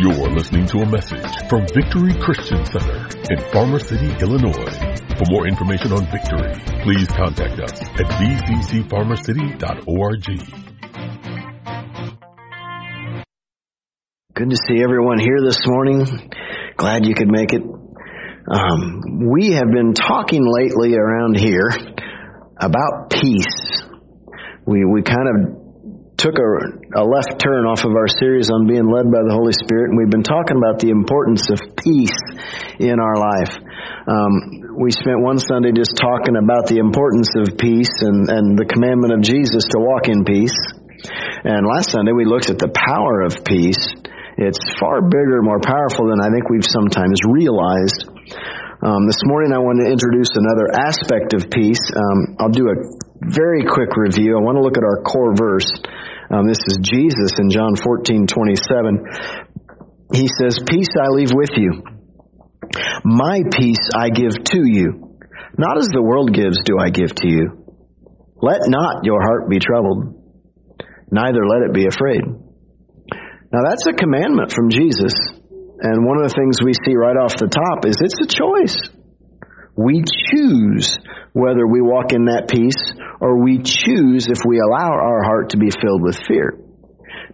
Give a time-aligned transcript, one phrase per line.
[0.00, 4.70] You're listening to a message from Victory Christian Center in Farmer City, Illinois.
[5.18, 6.54] For more information on Victory,
[6.84, 10.24] please contact us at vccfarmercity.org.
[14.34, 16.06] Good to see everyone here this morning.
[16.76, 17.62] Glad you could make it.
[17.62, 19.02] Um,
[19.32, 21.70] we have been talking lately around here
[22.56, 23.82] about peace.
[24.64, 25.57] We we kind of
[26.18, 26.50] took a,
[26.98, 29.96] a, left turn off of our series on being led by the Holy Spirit, and
[29.96, 32.18] we've been talking about the importance of peace
[32.82, 33.54] in our life.
[34.10, 38.66] Um, we spent one Sunday just talking about the importance of peace and, and the
[38.66, 40.58] commandment of Jesus to walk in peace.
[41.46, 43.78] And last Sunday we looked at the power of peace.
[44.34, 48.10] It's far bigger, more powerful than I think we've sometimes realized.
[48.82, 51.82] Um, this morning I want to introduce another aspect of peace.
[51.94, 52.76] Um, I'll do a
[53.20, 54.36] very quick review.
[54.36, 55.70] I want to look at our core verse.
[56.30, 59.04] Um, this is Jesus in John 14, 27.
[60.14, 61.82] He says, Peace I leave with you.
[63.04, 65.16] My peace I give to you.
[65.56, 67.64] Not as the world gives do I give to you.
[68.40, 70.14] Let not your heart be troubled,
[71.10, 72.22] neither let it be afraid.
[73.50, 75.12] Now that's a commandment from Jesus.
[75.80, 78.90] And one of the things we see right off the top is it's a choice.
[79.76, 80.98] We choose
[81.32, 82.78] whether we walk in that peace
[83.20, 86.58] or we choose if we allow our heart to be filled with fear.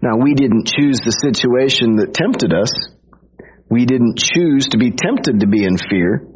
[0.03, 2.73] Now, we didn't choose the situation that tempted us.
[3.71, 6.29] We didn't choose to be tempted to be in fear,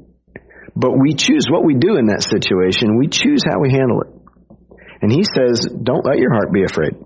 [0.75, 2.99] but we choose what we do in that situation.
[2.99, 4.11] We choose how we handle it.
[5.03, 6.97] And he says, don't let your heart be afraid.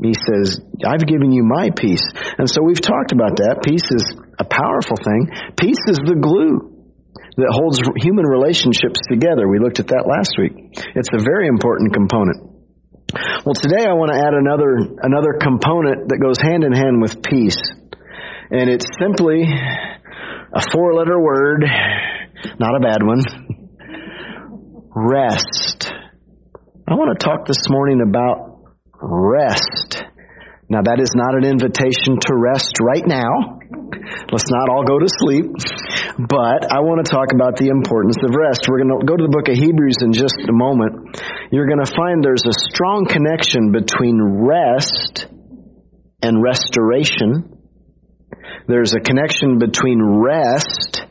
[0.00, 2.06] He says, I've given you my peace.
[2.38, 3.66] And so we've talked about that.
[3.66, 4.06] Peace is
[4.38, 5.26] a powerful thing.
[5.58, 6.77] Peace is the glue
[7.38, 9.46] that holds human relationships together.
[9.46, 10.74] We looked at that last week.
[10.74, 12.58] It's a very important component.
[13.46, 17.22] Well, today I want to add another another component that goes hand in hand with
[17.22, 17.62] peace.
[18.50, 21.62] And it's simply a four-letter word,
[22.58, 23.22] not a bad one.
[24.90, 25.92] Rest.
[26.88, 28.66] I want to talk this morning about
[29.00, 30.02] rest.
[30.68, 33.57] Now that is not an invitation to rest right now.
[34.32, 35.46] Let's not all go to sleep.
[36.18, 38.66] But I want to talk about the importance of rest.
[38.68, 41.20] We're going to go to the book of Hebrews in just a moment.
[41.50, 45.26] You're going to find there's a strong connection between rest
[46.22, 47.56] and restoration.
[48.66, 51.06] There's a connection between rest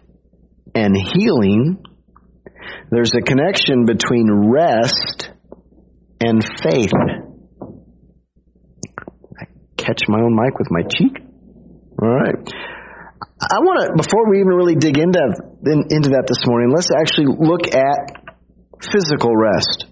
[0.75, 1.83] and healing.
[2.91, 5.31] There's a connection between rest
[6.19, 6.91] and faith.
[9.39, 9.45] I
[9.75, 11.26] catch my own mic with my cheek.
[11.97, 12.37] All right.
[13.41, 15.17] I want to, before we even really dig into,
[15.65, 18.21] into that this morning, let's actually look at
[18.81, 19.89] physical rest.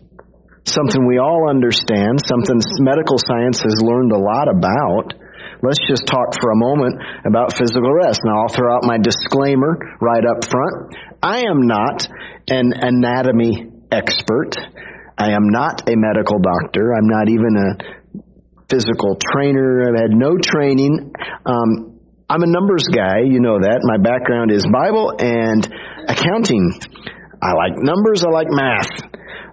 [0.65, 5.17] Something we all understand, something medical science has learned a lot about.
[5.61, 8.21] Let's just talk for a moment about physical rest.
[8.25, 10.93] Now, I'll throw out my disclaimer right up front.
[11.21, 12.05] I am not
[12.49, 14.57] an anatomy expert.
[15.17, 16.93] I am not a medical doctor.
[16.93, 17.69] I'm not even a
[18.69, 19.89] physical trainer.
[19.89, 21.13] I've had no training.
[21.45, 21.94] Um,
[22.25, 23.85] I'm a numbers guy, you know that.
[23.85, 25.61] My background is Bible and
[26.09, 26.73] accounting.
[27.37, 28.89] I like numbers, I like math.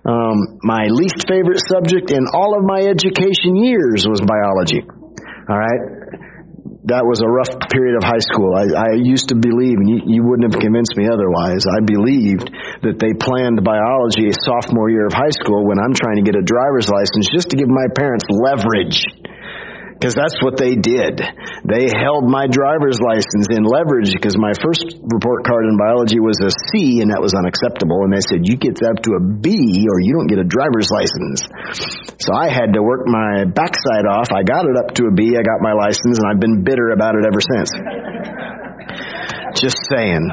[0.08, 4.80] Um, my least favorite subject in all of my education years was biology.
[4.88, 5.84] All right?
[6.88, 8.56] That was a rough period of high school.
[8.56, 12.48] I, I used to believe, and you, you wouldn't have convinced me otherwise, I believed
[12.88, 16.40] that they planned biology a sophomore year of high school when I'm trying to get
[16.40, 19.04] a driver's license just to give my parents leverage
[20.02, 21.22] because that's what they did.
[21.62, 26.42] They held my driver's license in leverage because my first report card in biology was
[26.42, 28.02] a C and that was unacceptable.
[28.02, 30.90] And they said, you get up to a B or you don't get a driver's
[30.90, 31.46] license.
[32.18, 34.34] So I had to work my backside off.
[34.34, 35.38] I got it up to a B.
[35.38, 37.70] I got my license and I've been bitter about it ever since.
[39.54, 40.26] Just saying.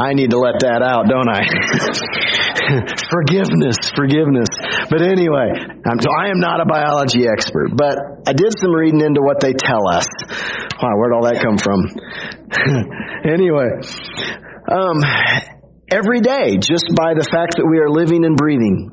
[0.00, 1.44] I need to let that out, don't I?
[3.10, 4.48] forgiveness, forgiveness.
[4.90, 9.00] But anyway, I'm, so I am not a biology expert, but I did some reading
[9.00, 10.06] into what they tell us.
[10.82, 11.86] Wow, where'd all that come from?
[13.24, 13.80] anyway,
[14.70, 15.02] um,
[15.90, 18.90] every day, just by the fact that we are living and breathing,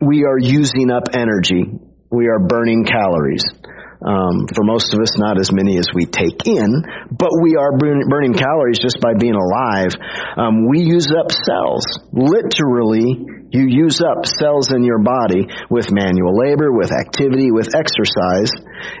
[0.00, 1.66] we are using up energy.
[2.10, 3.42] We are burning calories.
[4.04, 6.68] Um, for most of us, not as many as we take in,
[7.10, 9.92] but we are burning calories just by being alive.
[10.36, 11.84] Um, we use up cells.
[12.12, 18.50] Literally, you use up cells in your body with manual labor, with activity, with exercise,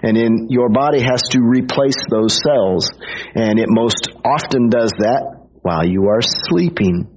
[0.02, 2.88] and in your body has to replace those cells.
[3.34, 7.15] And it most often does that while you are sleeping.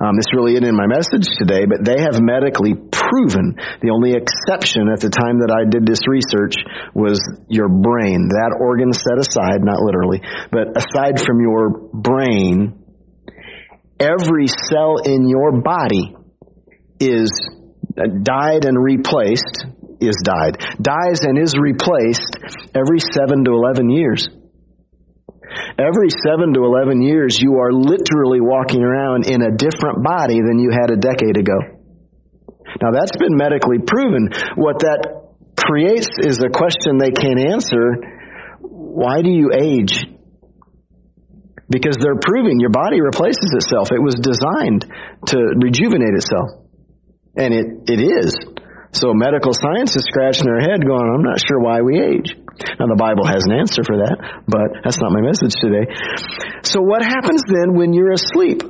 [0.00, 4.14] Um, this really isn't in my message today, but they have medically proven the only
[4.14, 6.54] exception at the time that I did this research
[6.94, 7.18] was
[7.50, 8.30] your brain.
[8.30, 10.22] That organ set aside, not literally,
[10.54, 12.78] but aside from your brain,
[13.98, 16.14] every cell in your body
[17.00, 17.30] is
[17.98, 19.66] uh, died and replaced
[20.00, 22.38] is died dies and is replaced
[22.74, 24.28] every 7 to 11 years
[25.78, 30.58] Every 7 to 11 years, you are literally walking around in a different body than
[30.58, 31.78] you had a decade ago.
[32.82, 34.30] Now, that's been medically proven.
[34.56, 38.18] What that creates is a question they can't answer
[38.98, 40.06] why do you age?
[41.70, 43.92] Because they're proving your body replaces itself.
[43.92, 44.90] It was designed
[45.26, 46.66] to rejuvenate itself.
[47.36, 48.34] And it, it is.
[48.92, 52.34] So medical science is scratching their head going, I'm not sure why we age.
[52.78, 54.16] Now the Bible has an answer for that,
[54.46, 55.86] but that's not my message today.
[56.62, 58.62] So what happens then when you're asleep?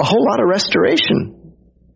[0.00, 1.42] A whole lot of restoration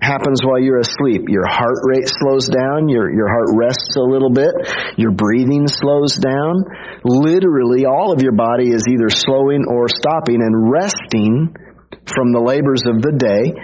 [0.00, 1.26] happens while you're asleep.
[1.28, 4.52] Your heart rate slows down, your, your heart rests a little bit,
[4.96, 6.64] your breathing slows down.
[7.02, 11.54] Literally all of your body is either slowing or stopping and resting
[12.06, 13.54] from the labors of the day.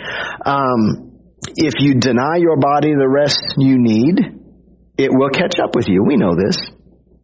[0.45, 1.13] Um,
[1.57, 4.19] if you deny your body the rest you need,
[4.97, 6.03] it will catch up with you.
[6.07, 6.57] We know this.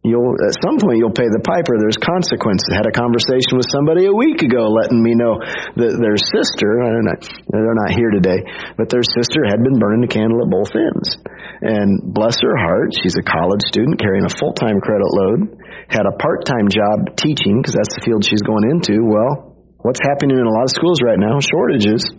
[0.09, 1.77] You'll at some point you'll pay the piper.
[1.77, 2.65] There's consequences.
[2.73, 6.81] I had a conversation with somebody a week ago, letting me know that their sister.
[6.81, 7.21] I don't know.
[7.53, 8.41] They're not here today,
[8.75, 11.21] but their sister had been burning the candle at both ends.
[11.61, 15.53] And bless her heart, she's a college student carrying a full time credit load.
[15.87, 19.05] Had a part time job teaching because that's the field she's going into.
[19.05, 21.37] Well, what's happening in a lot of schools right now?
[21.37, 22.09] Shortages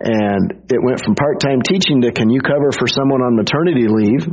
[0.00, 3.86] and it went from part time teaching to can you cover for someone on maternity
[3.86, 4.26] leave?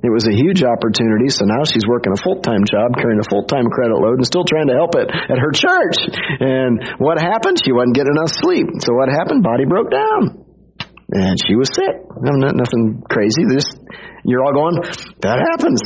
[0.00, 3.28] It was a huge opportunity, so now she's working a full time job, carrying a
[3.28, 6.00] full time credit load, and still trying to help it at her church.
[6.40, 7.60] And what happened?
[7.60, 8.80] She wasn't getting enough sleep.
[8.80, 9.44] So what happened?
[9.44, 10.48] Body broke down.
[11.12, 12.00] And she was sick.
[12.22, 13.44] Not, nothing crazy.
[13.52, 13.76] Just
[14.24, 14.80] you're all going,
[15.20, 15.82] that happens.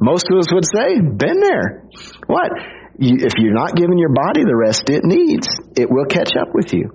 [0.00, 1.88] Most of us would say, been there.
[2.26, 2.52] What?
[2.98, 6.54] You, if you're not giving your body the rest it needs, it will catch up
[6.54, 6.90] with you.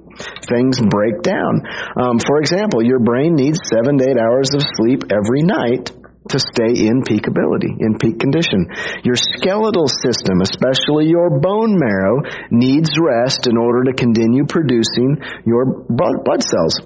[0.47, 1.63] Things break down.
[1.95, 5.91] Um, for example, your brain needs seven to eight hours of sleep every night
[6.29, 8.67] to stay in peak ability, in peak condition.
[9.03, 15.85] Your skeletal system, especially your bone marrow, needs rest in order to continue producing your
[15.89, 16.79] blood cells.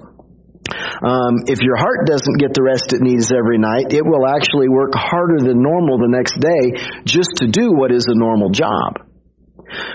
[0.68, 4.68] Um, if your heart doesn't get the rest it needs every night, it will actually
[4.68, 6.76] work harder than normal the next day
[7.06, 9.00] just to do what is a normal job.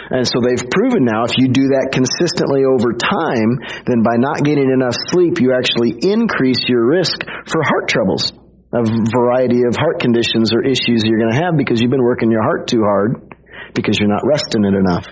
[0.09, 4.45] And so they've proven now if you do that consistently over time, then by not
[4.45, 8.33] getting enough sleep, you actually increase your risk for heart troubles.
[8.73, 8.81] A
[9.13, 12.41] variety of heart conditions or issues you're going to have because you've been working your
[12.41, 13.33] heart too hard
[13.75, 15.05] because you're not resting it enough.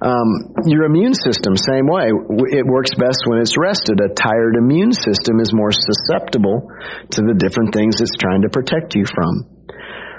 [0.00, 2.08] Um, your immune system, same way.
[2.08, 4.00] It works best when it's rested.
[4.00, 6.68] A tired immune system is more susceptible
[7.12, 9.48] to the different things it's trying to protect you from.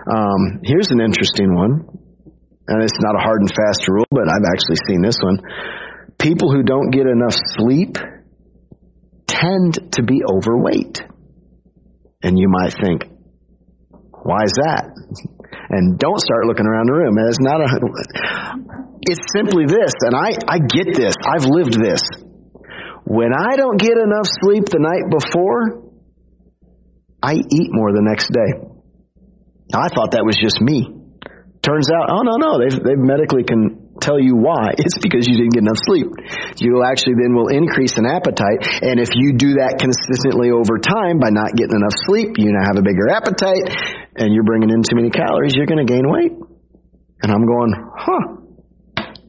[0.06, 2.06] Um, here's an interesting one
[2.68, 5.38] and it's not a hard and fast rule, but I've actually seen this one.
[6.18, 7.98] People who don't get enough sleep
[9.28, 11.04] tend to be overweight.
[12.26, 13.06] And you might think,
[14.10, 14.90] why is that?
[15.70, 17.14] And don't start looking around the room.
[17.22, 17.70] It's not a,
[19.06, 21.14] it's simply this, and I, I get this.
[21.22, 22.02] I've lived this.
[23.06, 25.86] When I don't get enough sleep the night before,
[27.22, 28.74] I eat more the next day.
[29.74, 30.90] I thought that was just me.
[31.62, 34.78] Turns out, oh no, no, they've, they've medically can tell you why.
[34.86, 36.06] It's because you didn't get enough sleep.
[36.62, 41.18] You actually then will increase an appetite, and if you do that consistently over time
[41.18, 43.66] by not getting enough sleep, you now have a bigger appetite,
[44.22, 46.38] and you're bringing in too many calories, you're going to gain weight.
[47.26, 48.46] And I'm going, huh.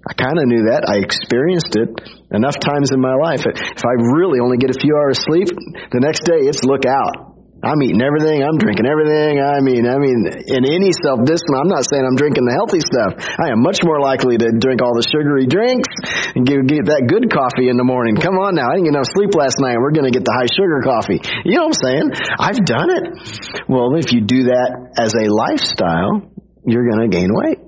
[0.06, 0.87] I kind of knew that.
[0.87, 1.90] I experienced it
[2.30, 3.42] enough times in my life.
[3.42, 5.50] If I really only get a few hours sleep,
[5.90, 7.36] the next day it's look out.
[7.64, 8.44] I'm eating everything.
[8.44, 9.40] I'm drinking everything.
[9.40, 12.84] I mean, I mean, in any self discipline, I'm not saying I'm drinking the healthy
[12.84, 13.16] stuff.
[13.40, 15.88] I am much more likely to drink all the sugary drinks
[16.36, 18.20] and get, get that good coffee in the morning.
[18.20, 18.68] Come on now.
[18.68, 19.80] I didn't get enough sleep last night.
[19.80, 21.18] We're going to get the high sugar coffee.
[21.48, 22.06] You know what I'm saying?
[22.38, 23.04] I've done it.
[23.66, 24.70] Well, if you do that
[25.00, 26.28] as a lifestyle,
[26.68, 27.65] you're going to gain weight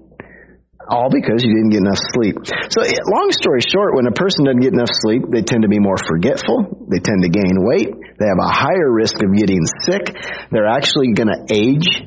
[0.88, 2.36] all because you didn't get enough sleep.
[2.72, 5.68] So, eh, long story short, when a person doesn't get enough sleep, they tend to
[5.68, 6.88] be more forgetful.
[6.88, 7.92] They tend to gain weight.
[7.92, 10.16] They have a higher risk of getting sick.
[10.50, 12.02] They're actually going to age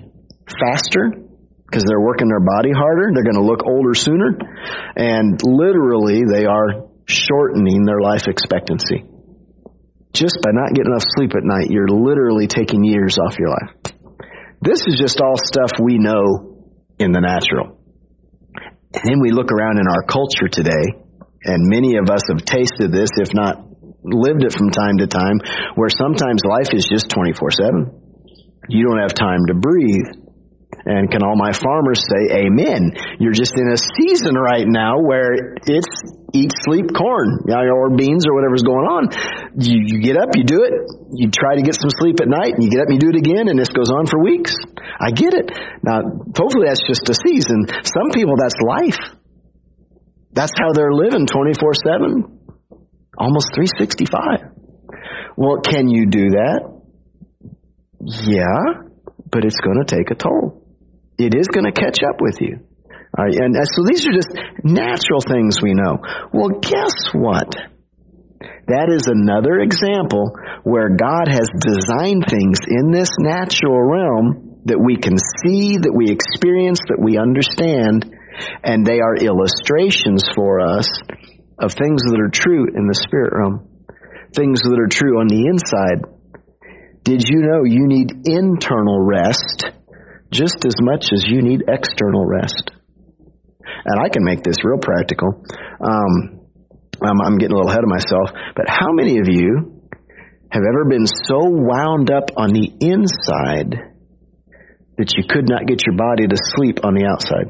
[0.50, 1.13] faster
[1.65, 3.11] because they're working their body harder.
[3.13, 4.35] They're going to look older sooner.
[4.95, 9.07] And literally, they are shortening their life expectancy.
[10.13, 13.95] Just by not getting enough sleep at night, you're literally taking years off your life.
[14.61, 16.67] This is just all stuff we know
[17.00, 17.80] in the natural.
[18.93, 21.00] And then we look around in our culture today,
[21.43, 23.71] and many of us have tasted this, if not
[24.03, 25.39] lived it from time to time
[25.75, 28.01] where sometimes life is just 24 7.
[28.69, 30.20] You don't have time to breathe.
[30.85, 32.93] And can all my farmers say amen?
[33.19, 35.93] You're just in a season right now where it's
[36.33, 39.03] eat, sleep, corn, or beans or whatever's going on.
[39.57, 40.73] You, you get up, you do it,
[41.13, 43.11] you try to get some sleep at night, and you get up and you do
[43.13, 44.55] it again, and this goes on for weeks.
[45.00, 45.51] I get it.
[45.83, 46.01] Now,
[46.35, 47.67] hopefully that's just a season.
[47.83, 49.00] Some people, that's life.
[50.33, 52.39] That's how they're living 24 7,
[53.17, 54.51] almost 365.
[55.35, 56.81] Well, can you do that?
[58.00, 58.88] Yeah,
[59.29, 60.61] but it's going to take a toll.
[61.21, 62.65] It is going to catch up with you.
[63.15, 66.01] and so these are just natural things we know.
[66.33, 67.53] Well, guess what?
[68.67, 74.97] That is another example where God has designed things in this natural realm that we
[74.97, 78.09] can see, that we experience, that we understand,
[78.63, 80.89] and they are illustrations for us
[81.59, 83.67] of things that are true in the spirit realm,
[84.33, 86.01] things that are true on the inside.
[87.03, 89.69] Did you know you need internal rest
[90.31, 92.71] just as much as you need external rest.
[93.83, 95.43] And I can make this real practical.
[95.81, 96.41] Um,
[97.01, 99.81] I'm, I'm getting a little ahead of myself, but how many of you
[100.50, 103.75] have ever been so wound up on the inside
[104.97, 107.47] that you could not get your body to sleep on the outside?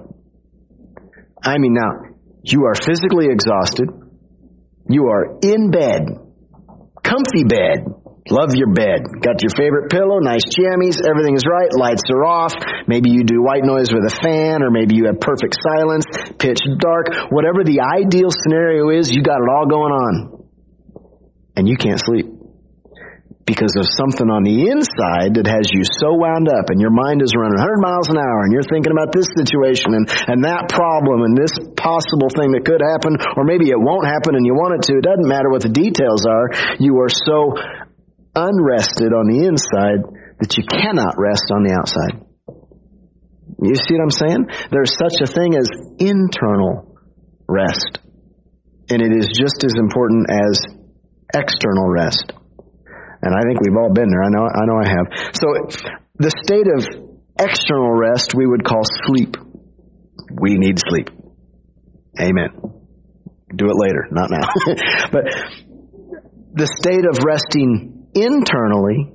[1.44, 3.90] I mean, now, you are physically exhausted.
[4.90, 6.02] You are in bed,
[7.04, 7.86] comfy bed,
[8.32, 9.04] Love your bed.
[9.20, 12.56] Got your favorite pillow, nice jammies, everything is right, lights are off.
[12.88, 16.08] Maybe you do white noise with a fan, or maybe you have perfect silence,
[16.40, 17.12] pitch dark.
[17.28, 20.14] Whatever the ideal scenario is, you got it all going on.
[21.60, 22.32] And you can't sleep.
[23.44, 27.20] Because of something on the inside that has you so wound up and your mind
[27.20, 30.72] is running 100 miles an hour and you're thinking about this situation and, and that
[30.72, 34.56] problem and this possible thing that could happen or maybe it won't happen and you
[34.56, 34.96] want it to.
[34.96, 36.80] It doesn't matter what the details are.
[36.80, 37.58] You are so
[38.36, 40.02] unrested on the inside
[40.40, 42.26] that you cannot rest on the outside.
[43.62, 44.44] You see what I'm saying?
[44.72, 45.70] There's such a thing as
[46.00, 46.98] internal
[47.48, 48.00] rest.
[48.90, 50.66] And it is just as important as
[51.34, 52.34] external rest.
[53.22, 54.24] And I think we've all been there.
[54.24, 55.06] I know I know I have.
[55.38, 55.46] So
[56.18, 56.82] the state of
[57.38, 59.38] external rest we would call sleep.
[60.42, 61.10] We need sleep.
[62.20, 62.50] Amen.
[63.56, 64.48] Do it later, not now.
[65.12, 65.24] but
[66.54, 69.12] the state of resting internally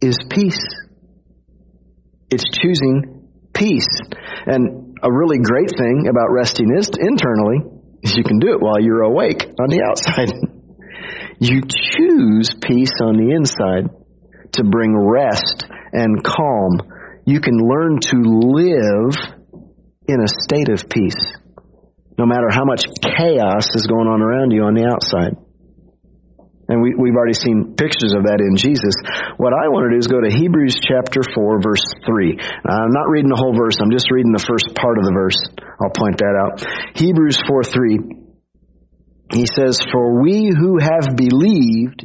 [0.00, 0.66] is peace.
[2.30, 3.88] It's choosing peace.
[4.46, 7.58] And a really great thing about resting is internally
[8.02, 10.32] is you can do it while you're awake on the outside.
[11.40, 13.90] you choose peace on the inside
[14.52, 16.80] to bring rest and calm.
[17.24, 19.14] You can learn to live
[20.06, 21.36] in a state of peace,
[22.16, 25.36] no matter how much chaos is going on around you on the outside.
[26.68, 28.92] And we, we've already seen pictures of that in Jesus.
[29.40, 32.36] What I want to do is go to Hebrews chapter 4, verse 3.
[32.36, 35.40] I'm not reading the whole verse, I'm just reading the first part of the verse.
[35.80, 36.60] I'll point that out.
[36.92, 38.28] Hebrews 4 3.
[39.32, 42.04] He says, For we who have believed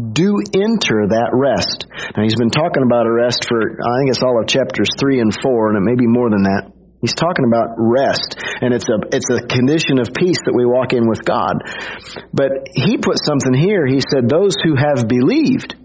[0.00, 1.86] do enter that rest.
[2.16, 5.20] Now he's been talking about a rest for, I think it's all of chapters 3
[5.20, 6.72] and 4, and it may be more than that.
[7.00, 10.92] He's talking about rest, and it's a it's a condition of peace that we walk
[10.92, 11.64] in with God.
[12.32, 13.86] But he put something here.
[13.86, 15.76] He said, "Those who have believed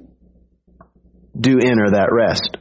[1.39, 2.57] do enter that rest."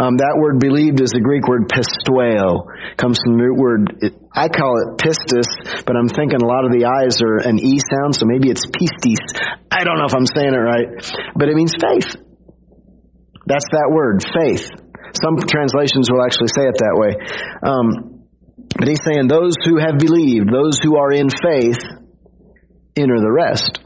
[0.00, 2.64] Um, that word "believed" is the Greek word "pisteuo."
[2.96, 3.82] Comes from the root word.
[4.32, 7.78] I call it pistis, but I'm thinking a lot of the eyes are an e
[7.84, 9.20] sound, so maybe it's pistis.
[9.70, 10.88] I don't know if I'm saying it right,
[11.36, 12.16] but it means faith.
[13.44, 14.70] That's that word, faith.
[15.14, 17.12] Some translations will actually say it that way.
[17.62, 18.26] Um,
[18.76, 21.78] but he's saying those who have believed, those who are in faith,
[22.96, 23.80] enter the rest.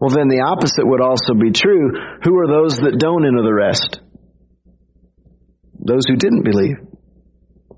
[0.00, 1.92] Well, then the opposite would also be true.
[2.24, 4.00] Who are those that don't enter the rest?
[5.76, 6.76] Those who didn't believe.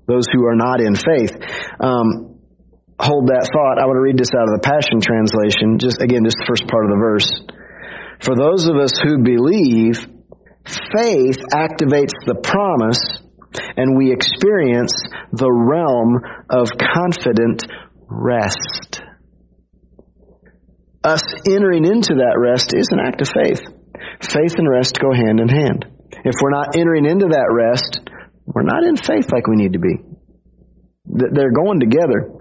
[0.07, 1.35] Those who are not in faith.
[1.79, 2.39] Um,
[2.99, 3.79] hold that thought.
[3.79, 5.79] I want to read this out of the Passion Translation.
[5.79, 7.31] Just again, just the first part of the verse.
[8.19, 9.99] For those of us who believe,
[10.65, 12.99] Faith activates the promise
[13.77, 14.93] and we experience
[15.31, 17.63] the realm of confident
[18.07, 19.01] rest.
[21.03, 23.61] Us entering into that rest is an act of faith.
[24.21, 25.85] Faith and rest go hand in hand.
[26.23, 27.99] If we're not entering into that rest,
[28.45, 29.97] we're not in faith like we need to be.
[31.05, 32.31] They're going together.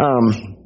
[0.00, 0.56] Um,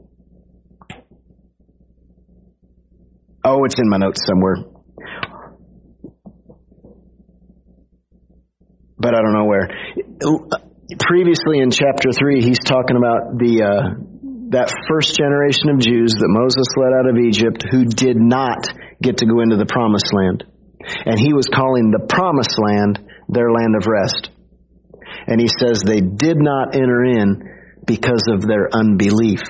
[3.44, 4.70] oh, it's in my notes somewhere.
[9.00, 9.69] But I don't know where.
[11.00, 14.11] Previously in chapter three, he's talking about the uh,
[14.50, 18.66] that first generation of Jews that Moses led out of Egypt who did not
[19.00, 20.45] get to go into the promised land.
[21.07, 22.99] And he was calling the promised land
[23.30, 24.30] their land of rest.
[25.26, 27.47] And he says they did not enter in
[27.87, 29.40] because of their unbelief.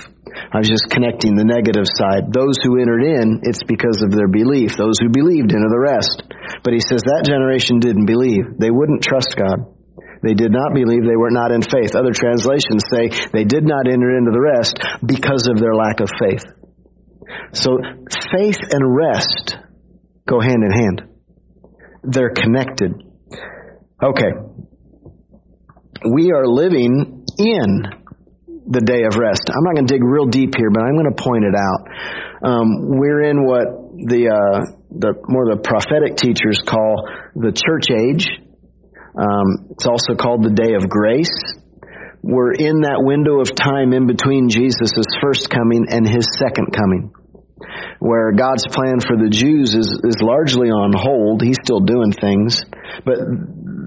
[0.52, 2.33] I was just connecting the negative side.
[2.33, 4.76] Those who entered in, it's because of their belief.
[4.76, 6.23] Those who believed into the rest.
[6.62, 8.59] But he says that generation didn't believe.
[8.59, 9.75] They wouldn't trust God.
[10.23, 11.02] They did not believe.
[11.02, 11.97] They were not in faith.
[11.97, 16.11] Other translations say they did not enter into the rest because of their lack of
[16.21, 16.45] faith.
[17.52, 17.78] So
[18.33, 19.57] faith and rest
[20.28, 21.02] go hand in hand.
[22.02, 22.92] They're connected.
[24.02, 24.33] Okay.
[26.11, 27.83] We are living in
[28.66, 29.50] the day of rest.
[29.50, 31.80] I'm not going to dig real deep here, but I'm going to point it out.
[32.42, 33.66] Um, we're in what
[33.97, 38.28] the uh, the more the prophetic teachers call the church age.
[39.16, 41.35] Um, it's also called the day of grace.
[42.23, 47.12] We're in that window of time in between Jesus' first coming and his second coming
[48.00, 51.42] where God's plan for the Jews is, is largely on hold.
[51.42, 52.64] He's still doing things,
[53.04, 53.20] but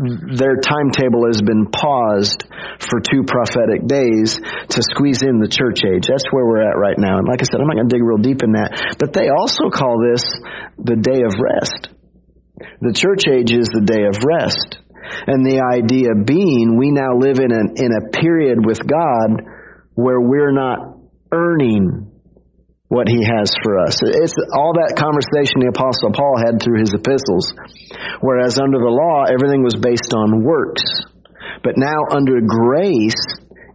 [0.03, 2.43] their timetable has been paused
[2.79, 6.07] for two prophetic days to squeeze in the church age.
[6.07, 7.19] That's where we're at right now.
[7.19, 9.29] And like I said, I'm not going to dig real deep in that, but they
[9.29, 10.23] also call this
[10.77, 11.89] the day of rest.
[12.81, 14.77] The church age is the day of rest.
[15.27, 19.43] And the idea being we now live in an, in a period with God
[19.95, 20.97] where we're not
[21.31, 22.12] earning
[22.93, 23.97] what he has for us.
[24.05, 27.49] It's all that conversation the apostle Paul had through his epistles.
[28.21, 30.85] Whereas under the law, everything was based on works.
[31.65, 33.17] But now under grace,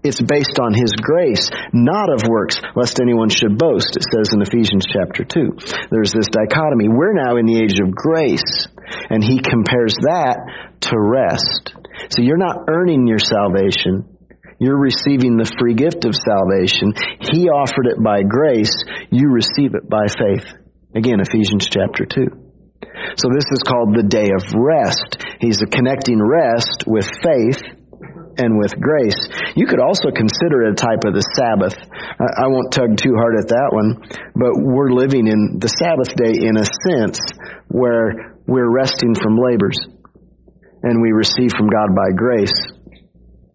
[0.07, 4.39] it's based on his grace, not of works, lest anyone should boast, it says in
[4.39, 5.91] Ephesians chapter 2.
[5.91, 6.87] There's this dichotomy.
[6.87, 8.71] We're now in the age of grace,
[9.11, 10.39] and he compares that
[10.87, 11.75] to rest.
[12.15, 14.18] So you're not earning your salvation.
[14.59, 16.91] You're receiving the free gift of salvation.
[17.23, 18.75] He offered it by grace.
[19.11, 20.51] You receive it by faith.
[20.95, 22.27] Again, Ephesians chapter 2.
[23.15, 25.23] So this is called the day of rest.
[25.39, 27.63] He's connecting rest with faith
[28.39, 29.19] and with grace.
[29.55, 31.79] You could also consider it a type of the Sabbath.
[32.19, 34.03] I won't tug too hard at that one,
[34.35, 37.23] but we're living in the Sabbath day in a sense
[37.71, 39.79] where we're resting from labors
[40.83, 42.55] and we receive from God by grace.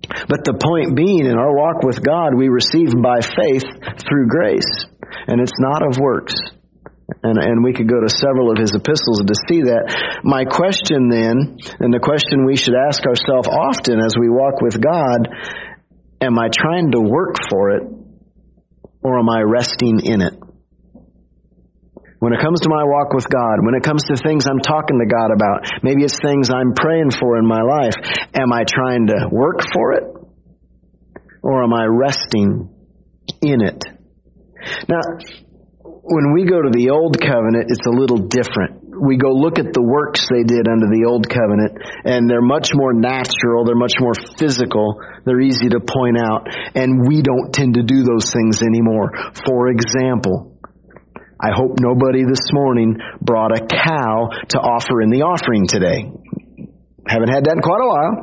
[0.04, 3.64] But the point being, in our walk with God, we receive by faith
[4.04, 4.86] through grace,
[5.28, 6.36] and it's not of works.
[7.24, 10.20] And, and we could go to several of his epistles to see that.
[10.24, 14.76] My question then, and the question we should ask ourselves often as we walk with
[14.80, 15.32] God,
[16.20, 17.84] am I trying to work for it,
[19.04, 20.43] or am I resting in it?
[22.24, 24.96] When it comes to my walk with God, when it comes to things I'm talking
[24.98, 28.00] to God about, maybe it's things I'm praying for in my life,
[28.34, 30.04] am I trying to work for it?
[31.44, 32.72] Or am I resting
[33.42, 33.84] in it?
[34.88, 35.04] Now,
[35.84, 38.80] when we go to the Old Covenant, it's a little different.
[39.04, 41.76] We go look at the works they did under the Old Covenant,
[42.08, 47.04] and they're much more natural, they're much more physical, they're easy to point out, and
[47.04, 49.12] we don't tend to do those things anymore.
[49.44, 50.53] For example,
[51.44, 56.08] I hope nobody this morning brought a cow to offer in the offering today.
[57.04, 58.16] Haven't had that in quite a while.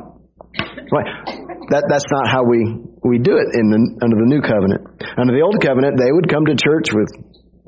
[1.69, 2.65] That, that's not how we,
[3.05, 5.05] we do it in the, under the new covenant.
[5.21, 7.13] Under the old covenant, they would come to church with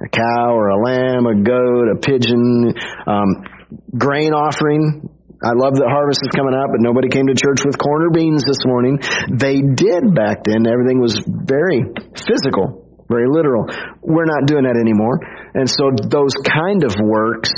[0.01, 2.73] a cow or a lamb, a goat, a pigeon,
[3.05, 3.45] um,
[3.93, 5.05] grain offering.
[5.37, 8.11] I love that harvest is coming up, but nobody came to church with corn or
[8.11, 8.97] beans this morning.
[9.29, 10.65] They did back then.
[10.65, 11.85] Everything was very
[12.17, 13.65] physical very literal.
[14.01, 15.19] We're not doing that anymore.
[15.53, 17.51] And so those kind of works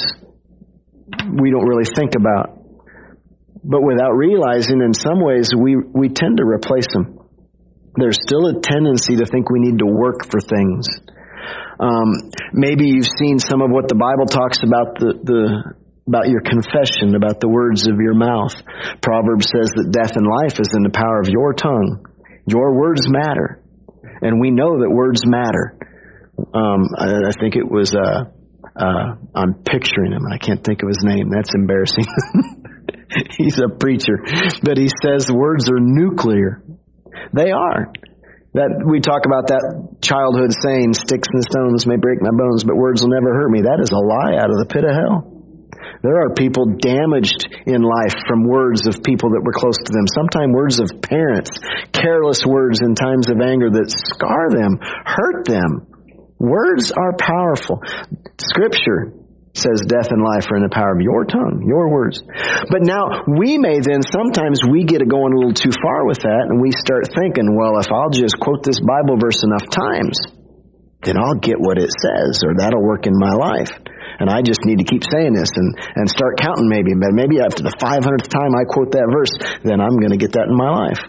[1.39, 2.61] we don't really think about.
[3.63, 7.19] But without realizing in some ways we, we tend to replace them.
[7.95, 10.85] There's still a tendency to think we need to work for things.
[11.79, 15.39] Um, maybe you've seen some of what the Bible talks about the, the
[16.07, 18.53] about your confession, about the words of your mouth.
[19.01, 22.05] Proverbs says that death and life is in the power of your tongue.
[22.45, 23.64] Your words matter
[24.21, 25.77] and we know that words matter.
[26.53, 27.95] Um, I, I think it was.
[27.95, 28.31] Uh,
[28.75, 30.23] uh, I'm picturing him.
[30.27, 31.29] I can't think of his name.
[31.29, 32.03] That's embarrassing.
[33.37, 34.19] He's a preacher,
[34.63, 36.61] but he says words are nuclear.
[37.33, 37.93] They are.
[38.55, 42.75] That we talk about that childhood saying, "Sticks and stones may break my bones, but
[42.75, 45.34] words will never hurt me." That is a lie out of the pit of hell.
[46.01, 50.05] There are people damaged in life from words of people that were close to them.
[50.13, 51.51] Sometimes words of parents,
[51.91, 55.87] careless words in times of anger that scar them, hurt them.
[56.37, 57.81] Words are powerful.
[58.37, 59.13] Scripture
[59.55, 62.19] says death and life are in the power of your tongue, your words.
[62.67, 66.27] But now we may then sometimes we get it going a little too far with
[66.27, 70.19] that and we start thinking, well, if I'll just quote this Bible verse enough times,
[71.07, 73.71] then I'll get what it says or that'll work in my life.
[74.19, 76.93] And I just need to keep saying this and, and start counting maybe.
[76.95, 80.33] But maybe after the 500th time I quote that verse, then I'm going to get
[80.33, 81.01] that in my life.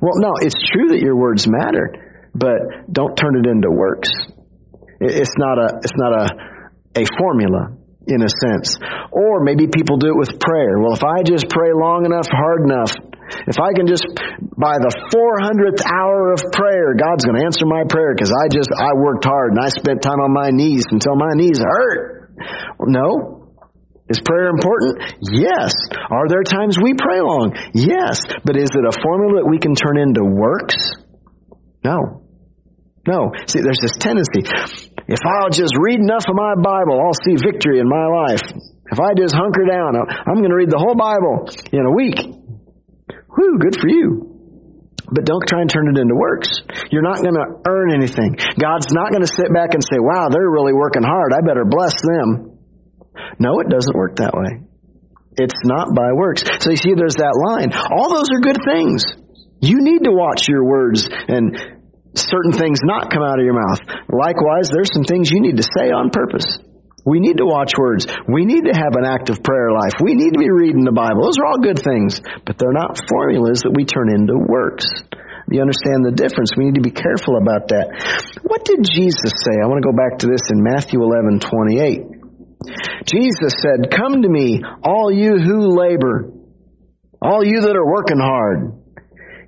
[0.00, 4.10] Well, no, it's true that your words matter, but don't turn it into works.
[5.00, 6.26] It's not a, it's not a,
[7.00, 7.76] a formula
[8.06, 8.76] in a sense.
[9.10, 10.78] Or maybe people do it with prayer.
[10.78, 12.92] Well, if I just pray long enough, hard enough,
[13.46, 14.06] if I can just,
[14.56, 18.70] by the 400th hour of prayer, God's going to answer my prayer because I just,
[18.70, 22.36] I worked hard and I spent time on my knees until my knees hurt.
[22.86, 23.48] No.
[24.08, 25.18] Is prayer important?
[25.34, 25.74] Yes.
[26.10, 27.58] Are there times we pray long?
[27.74, 28.22] Yes.
[28.44, 30.78] But is it a formula that we can turn into works?
[31.82, 32.22] No.
[33.06, 33.34] No.
[33.46, 34.46] See, there's this tendency.
[35.06, 38.42] If I'll just read enough of my Bible, I'll see victory in my life.
[38.90, 42.45] If I just hunker down, I'm going to read the whole Bible in a week.
[43.36, 44.32] Whew, good for you.
[45.06, 46.48] But don't try and turn it into works.
[46.90, 48.36] You're not going to earn anything.
[48.58, 51.32] God's not going to sit back and say, wow, they're really working hard.
[51.32, 52.58] I better bless them.
[53.38, 54.66] No, it doesn't work that way.
[55.38, 56.42] It's not by works.
[56.60, 57.70] So you see, there's that line.
[57.72, 59.04] All those are good things.
[59.60, 61.54] You need to watch your words and
[62.14, 63.80] certain things not come out of your mouth.
[64.08, 66.58] Likewise, there's some things you need to say on purpose.
[67.06, 68.04] We need to watch words.
[68.26, 69.94] We need to have an active prayer life.
[70.02, 71.22] We need to be reading the Bible.
[71.22, 74.90] Those are all good things, but they're not formulas that we turn into works.
[75.46, 76.58] You understand the difference.
[76.58, 77.94] We need to be careful about that.
[78.42, 79.54] What did Jesus say?
[79.62, 83.06] I want to go back to this in Matthew 11, 28.
[83.06, 86.34] Jesus said, Come to me, all you who labor,
[87.22, 88.82] all you that are working hard,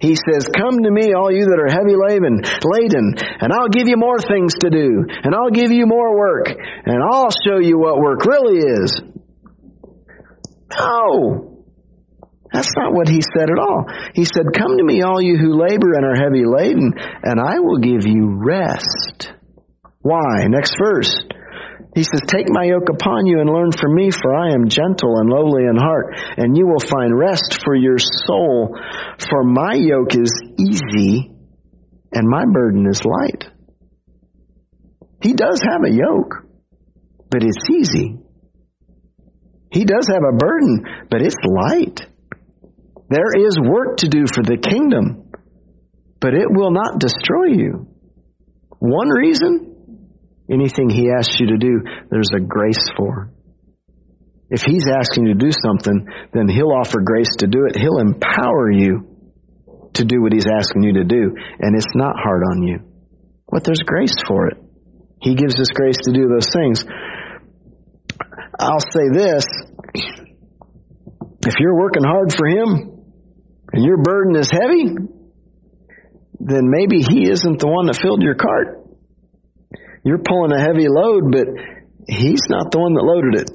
[0.00, 3.88] he says, Come to me, all you that are heavy laden, laden, and I'll give
[3.88, 7.78] you more things to do, and I'll give you more work, and I'll show you
[7.78, 9.00] what work really is.
[10.78, 11.64] No.
[12.52, 13.86] That's not what he said at all.
[14.14, 17.58] He said, Come to me, all you who labor and are heavy laden, and I
[17.58, 19.32] will give you rest.
[20.00, 20.46] Why?
[20.46, 21.12] Next verse.
[21.98, 25.18] He says, Take my yoke upon you and learn from me, for I am gentle
[25.18, 28.78] and lowly in heart, and you will find rest for your soul.
[29.28, 30.30] For my yoke is
[30.60, 31.32] easy
[32.12, 33.50] and my burden is light.
[35.24, 36.46] He does have a yoke,
[37.30, 38.20] but it's easy.
[39.72, 42.00] He does have a burden, but it's light.
[43.10, 45.32] There is work to do for the kingdom,
[46.20, 47.88] but it will not destroy you.
[48.78, 49.67] One reason
[50.50, 53.30] Anything He asks you to do, there's a grace for.
[54.50, 57.76] If He's asking you to do something, then He'll offer grace to do it.
[57.76, 59.16] He'll empower you
[59.94, 61.34] to do what He's asking you to do.
[61.60, 62.80] And it's not hard on you.
[63.50, 64.56] But there's grace for it.
[65.20, 66.84] He gives us grace to do those things.
[68.58, 69.44] I'll say this.
[71.46, 73.04] If you're working hard for Him
[73.72, 74.96] and your burden is heavy,
[76.40, 78.77] then maybe He isn't the one that filled your cart.
[80.04, 81.46] You're pulling a heavy load, but
[82.08, 83.50] he's not the one that loaded it.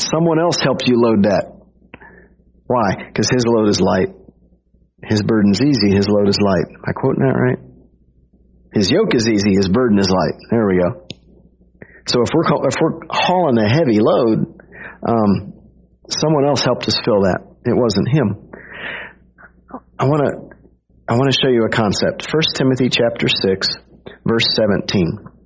[0.00, 1.58] Someone else helped you load that.
[2.66, 3.08] Why?
[3.08, 4.12] Because his load is light.
[5.02, 6.68] His burden's easy, his load is light.
[6.68, 7.58] Am I quoting that right?
[8.74, 10.36] His yoke is easy, his burden is light.
[10.50, 11.06] There we go.
[12.06, 14.60] So if we're if we're hauling a heavy load,
[15.06, 15.52] um,
[16.08, 17.40] someone else helped us fill that.
[17.64, 18.50] It wasn't him.
[19.98, 20.56] I want to
[21.08, 22.26] I want to show you a concept.
[22.32, 23.68] 1 Timothy chapter 6
[24.26, 25.37] verse 17.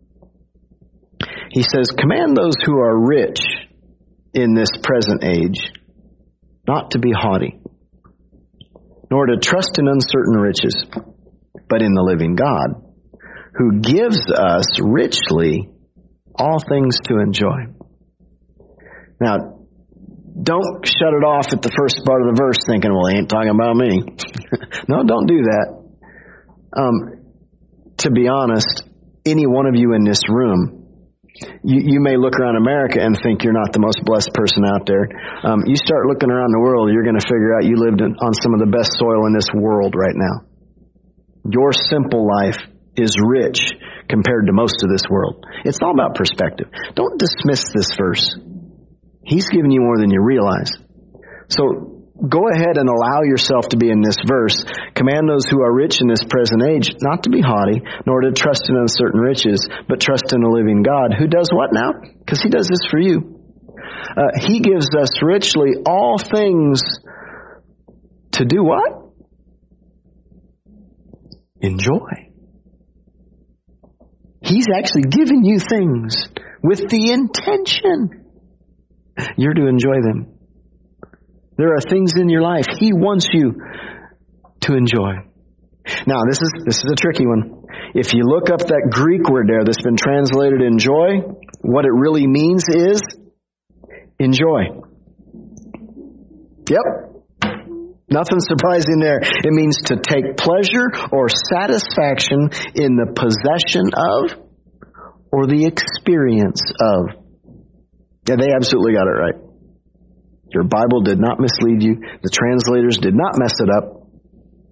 [1.52, 3.38] He says, Command those who are rich
[4.32, 5.70] in this present age
[6.66, 7.60] not to be haughty,
[9.10, 10.86] nor to trust in uncertain riches,
[11.68, 12.82] but in the living God,
[13.54, 15.68] who gives us richly
[16.34, 17.68] all things to enjoy.
[19.20, 19.58] Now,
[20.42, 23.28] don't shut it off at the first part of the verse thinking, well, he ain't
[23.28, 24.00] talking about me.
[24.88, 25.82] no, don't do that.
[26.74, 27.34] Um,
[27.98, 28.84] to be honest,
[29.26, 30.81] any one of you in this room
[31.64, 34.86] you, you may look around America and think you're not the most blessed person out
[34.86, 35.08] there.
[35.44, 38.14] Um, you start looking around the world, you're going to figure out you lived in,
[38.20, 40.46] on some of the best soil in this world right now.
[41.48, 42.58] Your simple life
[42.96, 43.58] is rich
[44.08, 45.44] compared to most of this world.
[45.64, 46.68] It's all about perspective.
[46.94, 48.36] Don't dismiss this verse.
[49.24, 50.70] He's given you more than you realize.
[51.48, 54.64] So go ahead and allow yourself to be in this verse.
[54.94, 58.32] Command those who are rich in this present age not to be haughty, nor to
[58.32, 61.92] trust in uncertain riches, but trust in a living God who does what now?
[62.18, 63.40] Because he does this for you.
[64.16, 66.82] Uh, he gives us richly all things
[68.32, 69.00] to do what?
[71.60, 72.30] Enjoy.
[74.42, 76.16] He's actually given you things
[76.62, 78.22] with the intention
[79.36, 80.38] You're to enjoy them.
[81.56, 83.54] There are things in your life He wants you
[84.62, 85.28] to enjoy.
[86.06, 87.64] Now, this is, this is a tricky one.
[87.94, 91.20] If you look up that Greek word there that's been translated enjoy,
[91.60, 93.02] what it really means is
[94.18, 94.80] enjoy.
[96.70, 97.12] Yep.
[98.08, 99.20] Nothing surprising there.
[99.20, 104.38] It means to take pleasure or satisfaction in the possession of
[105.32, 107.06] or the experience of.
[108.28, 109.51] Yeah, they absolutely got it right.
[110.54, 111.96] Your Bible did not mislead you.
[112.22, 114.02] The translators did not mess it up.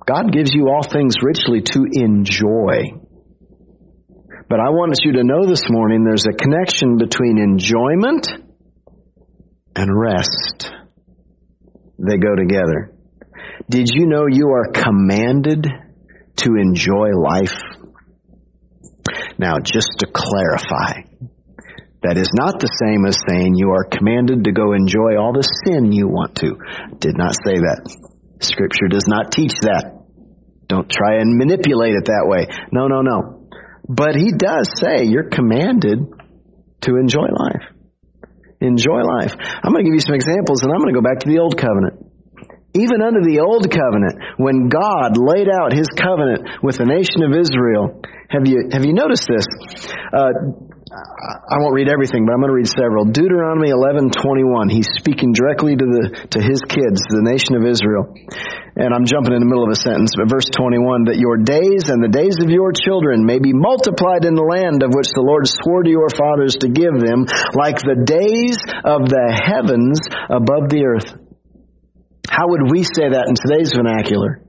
[0.06, 3.00] God gives you all things richly to enjoy.
[4.48, 8.26] But I want you to know this morning there's a connection between enjoyment
[9.76, 10.72] and rest.
[11.98, 12.92] They go together.
[13.68, 15.66] Did you know you are commanded
[16.36, 17.56] to enjoy life?
[19.38, 21.02] Now, just to clarify,
[22.02, 25.44] that is not the same as saying you are commanded to go enjoy all the
[25.44, 26.56] sin you want to.
[26.96, 27.84] Did not say that.
[28.40, 30.00] Scripture does not teach that.
[30.66, 32.48] Don't try and manipulate it that way.
[32.72, 33.48] No, no, no.
[33.84, 36.08] But he does say you're commanded
[36.88, 37.68] to enjoy life.
[38.60, 39.36] Enjoy life.
[39.36, 41.40] I'm going to give you some examples and I'm going to go back to the
[41.40, 42.06] Old Covenant.
[42.72, 47.34] Even under the Old Covenant, when God laid out His covenant with the nation of
[47.34, 49.44] Israel, have you have you noticed this?
[50.14, 53.06] Uh, I won't read everything, but I'm going to read several.
[53.06, 54.74] Deuteronomy 11:21.
[54.74, 56.02] He's speaking directly to the
[56.34, 58.10] to his kids, the nation of Israel.
[58.74, 61.90] And I'm jumping in the middle of a sentence, but verse 21 that your days
[61.90, 65.22] and the days of your children may be multiplied in the land of which the
[65.22, 67.22] Lord swore to your fathers to give them,
[67.54, 71.06] like the days of the heavens above the earth.
[72.26, 74.42] How would we say that in today's vernacular?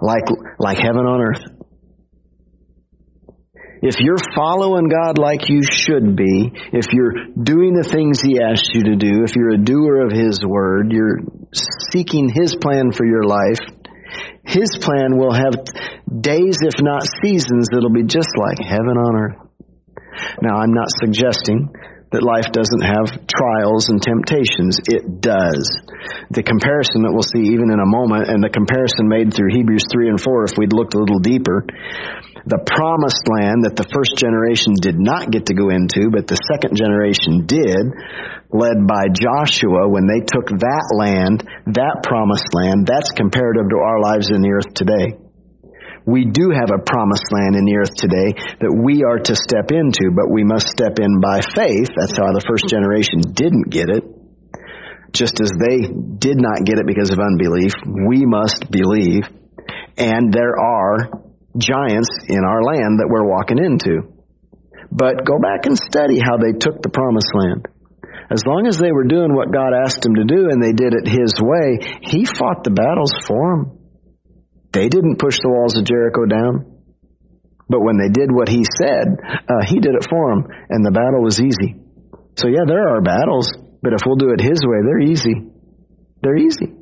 [0.00, 0.28] Like
[0.60, 1.44] like heaven on earth.
[3.82, 8.74] If you're following God like you should be, if you're doing the things He asked
[8.74, 11.20] you to do, if you're a doer of His word, you're
[11.90, 13.60] seeking His plan for your life,
[14.44, 15.56] His plan will have
[16.04, 19.38] days, if not seasons, that'll be just like heaven on earth.
[20.42, 21.72] Now, I'm not suggesting
[22.10, 24.82] that life doesn't have trials and temptations.
[24.90, 25.70] It does.
[26.34, 29.86] The comparison that we'll see even in a moment, and the comparison made through Hebrews
[29.86, 31.62] 3 and 4, if we'd looked a little deeper,
[32.50, 36.40] the promised land that the first generation did not get to go into, but the
[36.50, 37.94] second generation did,
[38.50, 41.46] led by Joshua when they took that land,
[41.78, 45.14] that promised land, that's comparative to our lives in the earth today.
[46.06, 49.70] We do have a promised land in the earth today that we are to step
[49.70, 51.92] into, but we must step in by faith.
[51.96, 54.04] That's how the first generation didn't get it.
[55.12, 59.26] Just as they did not get it because of unbelief, we must believe.
[59.98, 61.10] And there are
[61.58, 64.06] giants in our land that we're walking into.
[64.90, 67.68] But go back and study how they took the promised land.
[68.30, 70.94] As long as they were doing what God asked them to do and they did
[70.94, 73.79] it His way, He fought the battles for them.
[74.72, 76.80] They didn't push the walls of Jericho down.
[77.68, 80.90] But when they did what He said, uh, He did it for them, and the
[80.90, 81.78] battle was easy.
[82.36, 83.52] So yeah, there are battles,
[83.82, 85.50] but if we'll do it His way, they're easy.
[86.22, 86.74] They're easy.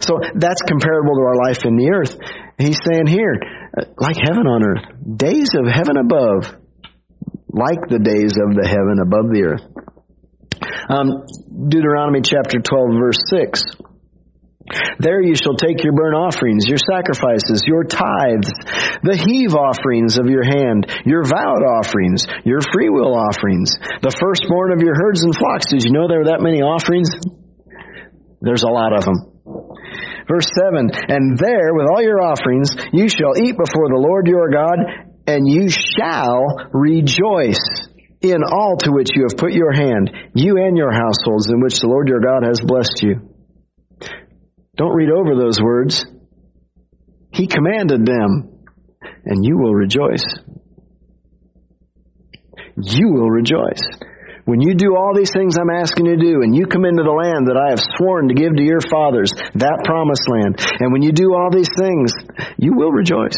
[0.00, 2.16] So that's comparable to our life in the earth.
[2.58, 3.36] He's saying here,
[3.98, 6.56] like heaven on earth, days of heaven above,
[7.48, 9.64] like the days of the heaven above the earth.
[10.88, 13.62] Um, Deuteronomy chapter 12, verse 6.
[14.98, 18.50] There you shall take your burnt offerings, your sacrifices, your tithes,
[19.06, 24.82] the heave offerings of your hand, your vowed offerings, your freewill offerings, the firstborn of
[24.82, 25.70] your herds and flocks.
[25.70, 27.10] Did you know there were that many offerings?
[28.40, 29.36] There's a lot of them.
[30.26, 34.50] Verse 7 And there, with all your offerings, you shall eat before the Lord your
[34.50, 34.82] God,
[35.26, 37.62] and you shall rejoice
[38.20, 41.78] in all to which you have put your hand, you and your households, in which
[41.78, 43.35] the Lord your God has blessed you.
[44.76, 46.04] Don't read over those words.
[47.32, 48.60] He commanded them,
[49.24, 50.24] and you will rejoice.
[52.76, 53.82] You will rejoice.
[54.44, 57.02] When you do all these things I'm asking you to do, and you come into
[57.02, 60.92] the land that I have sworn to give to your fathers, that promised land, and
[60.92, 62.12] when you do all these things,
[62.56, 63.36] you will rejoice.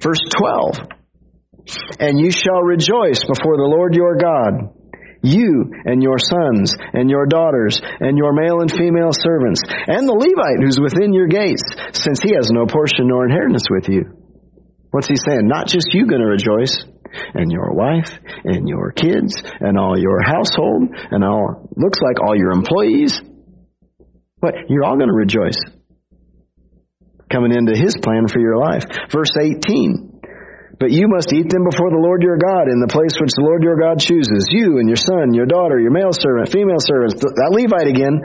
[0.00, 0.78] Verse 12
[1.98, 4.72] And you shall rejoice before the Lord your God,
[5.22, 10.14] you and your sons and your daughters and your male and female servants, and the
[10.14, 14.04] Levite who's within your gates, since he has no portion nor inheritance with you.
[14.90, 15.46] What's he saying?
[15.46, 16.84] Not just you going to rejoice
[17.34, 18.10] and your wife
[18.44, 23.20] and your kids and all your household and all looks like all your employees.
[24.40, 25.58] But you're all going to rejoice
[27.30, 28.84] coming into his plan for your life.
[29.10, 30.07] Verse 18.
[30.78, 33.42] But you must eat them before the Lord your God in the place which the
[33.42, 34.46] Lord your God chooses.
[34.46, 38.22] You and your son, your daughter, your male servant, female servants, that Levite again,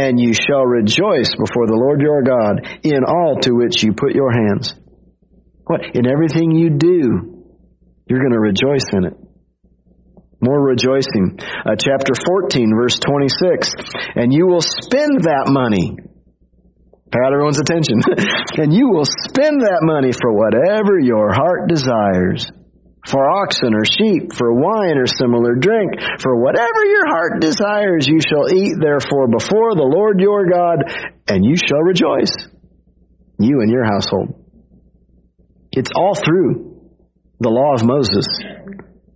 [0.00, 4.16] and you shall rejoice before the Lord your God in all to which you put
[4.16, 4.72] your hands.
[5.68, 5.94] What?
[5.94, 7.44] In everything you do,
[8.08, 9.16] you're going to rejoice in it.
[10.40, 11.38] More rejoicing.
[11.40, 13.70] Uh, chapter 14, verse 26.
[14.16, 15.96] And you will spend that money
[17.20, 18.00] got everyone's attention.
[18.58, 22.50] and you will spend that money for whatever your heart desires.
[23.06, 28.18] For oxen or sheep, for wine or similar drink, for whatever your heart desires, you
[28.18, 30.88] shall eat therefore before the Lord your God,
[31.28, 32.32] and you shall rejoice,
[33.38, 34.40] you and your household.
[35.70, 36.80] It's all through
[37.40, 38.24] the law of Moses.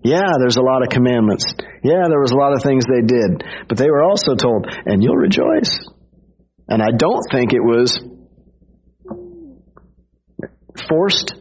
[0.04, 1.44] Yeah, there's a lot of commandments.
[1.82, 3.42] Yeah, there was a lot of things they did.
[3.68, 5.78] But they were also told, and you'll rejoice.
[6.68, 7.98] And I don't think it was
[10.88, 11.34] forced.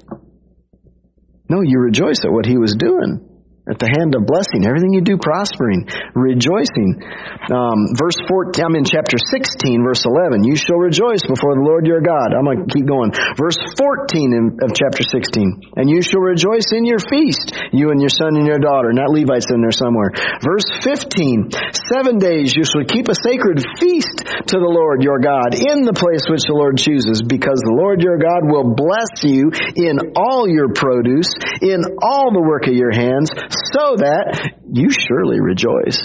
[1.49, 3.26] No, you rejoice at what he was doing
[3.67, 7.03] at the hand of blessing, everything you do prospering, rejoicing.
[7.51, 10.47] Um, verse 14, I'm in chapter 16, verse 11.
[10.47, 12.31] You shall rejoice before the Lord your God.
[12.31, 13.11] I'm going to keep going.
[13.35, 15.75] Verse 14 in, of chapter 16.
[15.75, 18.95] And you shall rejoice in your feast, you and your son and your daughter.
[18.95, 20.15] Not Levites in there somewhere.
[20.39, 21.51] Verse 15.
[21.91, 25.95] Seven days you shall keep a sacred feast to the Lord your God in the
[25.95, 30.47] place which the Lord chooses, because the Lord your God will bless you in all
[30.47, 33.27] your produce, in all the work of your hands,
[33.73, 36.01] so that you surely rejoice.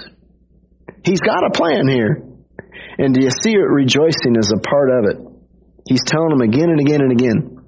[1.04, 2.22] He's got a plan here.
[2.98, 5.16] And do you see it rejoicing as a part of it?
[5.88, 7.62] He's telling them again and again and again.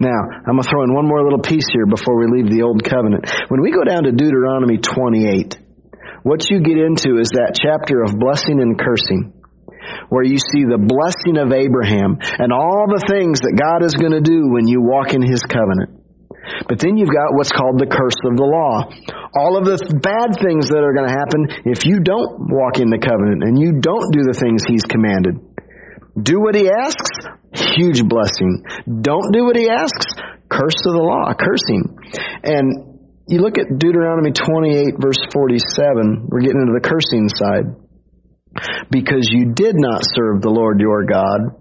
[0.00, 2.62] Now, I'm going to throw in one more little piece here before we leave the
[2.62, 3.28] Old Covenant.
[3.48, 5.58] When we go down to Deuteronomy 28,
[6.22, 9.36] what you get into is that chapter of blessing and cursing,
[10.08, 14.16] where you see the blessing of Abraham and all the things that God is going
[14.16, 15.99] to do when you walk in his covenant.
[16.68, 18.88] But then you've got what's called the curse of the law.
[19.34, 22.90] All of the bad things that are going to happen if you don't walk in
[22.90, 25.38] the covenant and you don't do the things he's commanded.
[26.18, 27.10] Do what he asks,
[27.54, 28.66] huge blessing.
[28.84, 30.06] Don't do what he asks,
[30.50, 31.96] curse of the law, cursing.
[32.42, 32.90] And
[33.30, 37.78] you look at Deuteronomy 28 verse 47, we're getting into the cursing side.
[38.90, 41.54] Because you did not serve the Lord your God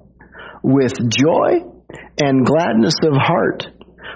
[0.64, 1.62] with joy
[2.18, 3.68] and gladness of heart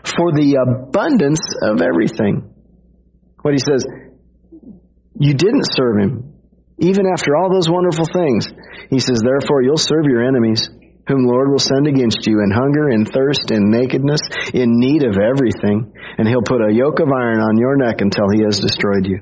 [0.04, 2.54] for the abundance of everything.
[3.42, 3.86] What he says,
[5.20, 6.34] you didn't serve him,
[6.80, 8.48] even after all those wonderful things.
[8.90, 10.70] He says, therefore you'll serve your enemies,
[11.08, 14.22] whom Lord will send against you in hunger, in thirst, in nakedness,
[14.54, 18.28] in need of everything, and he'll put a yoke of iron on your neck until
[18.32, 19.20] he has destroyed you.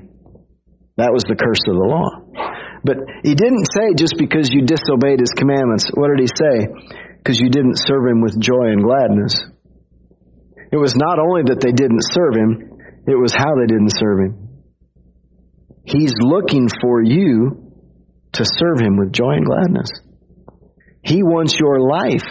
[0.96, 2.22] That was the curse of the law.
[2.84, 5.90] But he didn't say just because you disobeyed his commandments.
[5.94, 6.66] What did he say?
[7.18, 9.38] Because you didn't serve him with joy and gladness.
[10.72, 14.18] It was not only that they didn't serve him, it was how they didn't serve
[14.24, 14.48] him.
[15.84, 17.72] He's looking for you
[18.32, 19.90] to serve him with joy and gladness.
[21.04, 22.24] He wants your life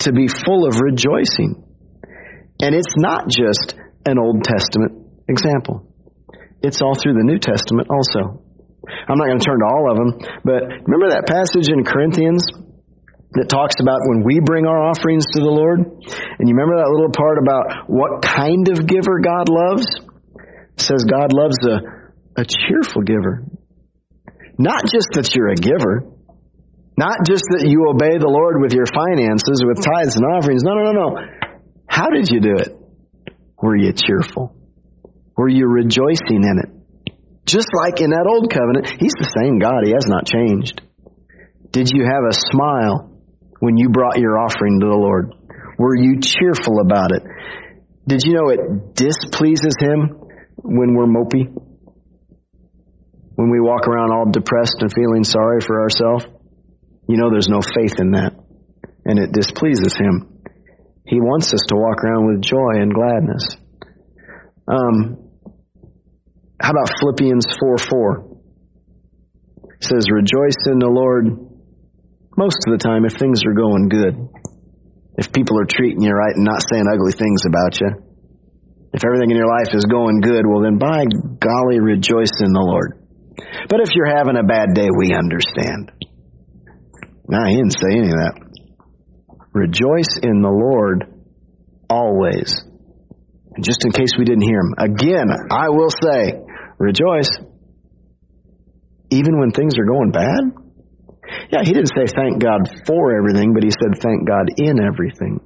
[0.00, 1.64] to be full of rejoicing.
[2.60, 3.74] And it's not just
[4.04, 5.88] an Old Testament example.
[6.60, 8.42] It's all through the New Testament also.
[9.08, 10.10] I'm not going to turn to all of them,
[10.44, 12.44] but remember that passage in Corinthians
[13.38, 15.78] that talks about when we bring our offerings to the Lord.
[15.78, 19.86] And you remember that little part about what kind of giver God loves?
[20.74, 23.46] It says God loves a, a cheerful giver.
[24.58, 26.10] Not just that you're a giver,
[26.98, 30.66] not just that you obey the Lord with your finances, with tithes and offerings.
[30.66, 31.08] No, no, no, no.
[31.86, 32.74] How did you do it?
[33.62, 34.54] Were you cheerful?
[35.36, 37.14] Were you rejoicing in it?
[37.46, 39.86] Just like in that old covenant, He's the same God.
[39.86, 40.82] He has not changed.
[41.70, 43.17] Did you have a smile
[43.60, 45.34] when you brought your offering to the Lord?
[45.78, 47.22] Were you cheerful about it?
[48.06, 50.18] Did you know it displeases Him
[50.56, 51.46] when we're mopey?
[53.34, 56.26] When we walk around all depressed and feeling sorry for ourselves?
[57.08, 58.32] You know there's no faith in that.
[59.04, 60.42] And it displeases Him.
[61.06, 63.56] He wants us to walk around with joy and gladness.
[64.66, 65.30] Um,
[66.60, 68.38] how about Philippians 4 4?
[69.80, 71.47] It says, Rejoice in the Lord
[72.38, 74.14] most of the time if things are going good.
[75.18, 77.90] If people are treating you right and not saying ugly things about you.
[78.94, 81.02] If everything in your life is going good, well then by
[81.42, 83.02] golly rejoice in the Lord.
[83.68, 85.90] But if you're having a bad day, we understand.
[87.26, 88.34] Nah, he didn't say any of that.
[89.52, 91.10] Rejoice in the Lord
[91.90, 92.54] always.
[93.54, 96.38] And just in case we didn't hear him, again, I will say,
[96.78, 97.30] rejoice.
[99.10, 100.67] Even when things are going bad?
[101.50, 105.40] Yeah, he didn't say thank God for everything, but he said thank God in everything.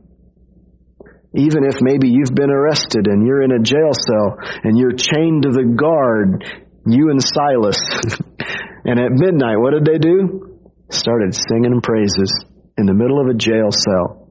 [1.34, 5.44] Even if maybe you've been arrested and you're in a jail cell and you're chained
[5.44, 6.44] to the guard,
[6.86, 7.80] you and Silas.
[8.84, 10.58] and at midnight, what did they do?
[10.90, 12.44] Started singing praises
[12.76, 14.28] in the middle of a jail cell.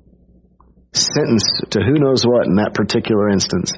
[0.93, 3.73] Sentenced to who knows what in that particular instance.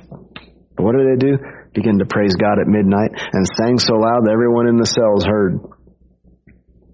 [0.76, 1.38] But what did they do?
[1.74, 5.24] Begin to praise God at midnight and sang so loud that everyone in the cells
[5.24, 5.60] heard.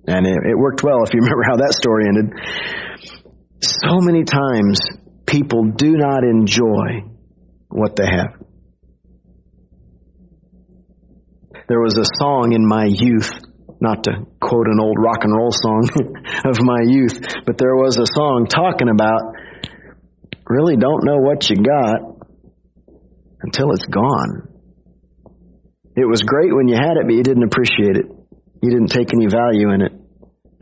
[0.10, 2.34] And it, it worked well if you remember how that story ended.
[3.62, 4.80] So many times
[5.28, 7.06] people do not enjoy
[7.70, 8.34] what they have.
[11.68, 13.30] There was a song in my youth,
[13.80, 15.88] not to quote an old rock and roll song
[16.46, 19.22] of my youth, but there was a song talking about
[20.48, 22.02] really don't know what you got
[23.44, 24.50] until it's gone.
[25.96, 28.06] It was great when you had it, but you didn't appreciate it.
[28.64, 29.99] You didn't take any value in it.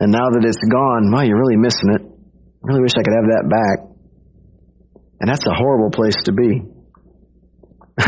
[0.00, 2.02] And now that it's gone, well, you're really missing it.
[2.02, 3.78] I really wish I could have that back.
[5.20, 6.62] And that's a horrible place to be.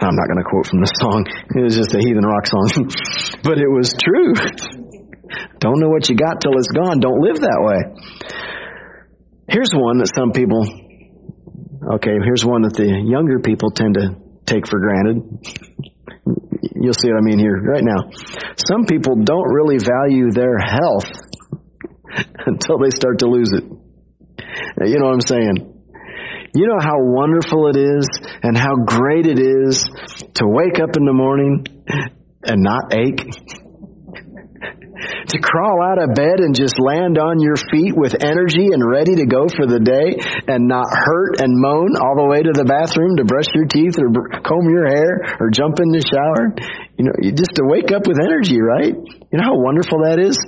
[0.00, 1.24] I'm not going to quote from the song.
[1.54, 2.88] It was just a heathen rock song.
[3.44, 4.32] but it was true.
[5.60, 7.00] Don't know what you got till it's gone.
[7.00, 7.80] Don't live that way.
[9.48, 10.64] Here's one that some people,
[11.96, 14.16] okay, here's one that the younger people tend to
[14.46, 15.20] take for granted.
[16.26, 18.10] You'll see what I mean here right now.
[18.56, 21.10] Some people don't really value their health
[22.46, 23.64] until they start to lose it.
[24.86, 25.74] You know what I'm saying?
[26.54, 28.06] You know how wonderful it is
[28.42, 29.84] and how great it is
[30.34, 31.66] to wake up in the morning
[32.44, 33.63] and not ache?
[35.28, 39.16] To crawl out of bed and just land on your feet with energy and ready
[39.20, 42.64] to go for the day and not hurt and moan all the way to the
[42.64, 44.10] bathroom to brush your teeth or
[44.42, 46.54] comb your hair or jump in the shower.
[46.96, 48.94] You know, just to wake up with energy, right?
[48.94, 50.38] You know how wonderful that is?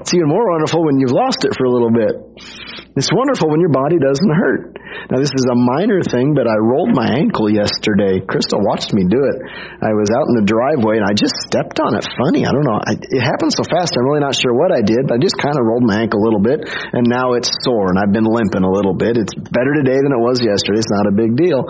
[0.00, 2.81] It's even more wonderful when you've lost it for a little bit.
[2.92, 4.76] It's wonderful when your body doesn't hurt.
[5.08, 8.20] Now, this is a minor thing, but I rolled my ankle yesterday.
[8.20, 9.38] Crystal watched me do it.
[9.80, 12.04] I was out in the driveway and I just stepped on it.
[12.20, 12.76] Funny, I don't know.
[12.76, 15.40] I, it happened so fast, I'm really not sure what I did, but I just
[15.40, 18.28] kind of rolled my ankle a little bit, and now it's sore, and I've been
[18.28, 19.16] limping a little bit.
[19.16, 20.84] It's better today than it was yesterday.
[20.84, 21.64] It's not a big deal.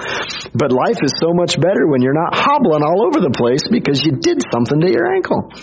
[0.58, 4.02] But life is so much better when you're not hobbling all over the place because
[4.02, 5.54] you did something to your ankle.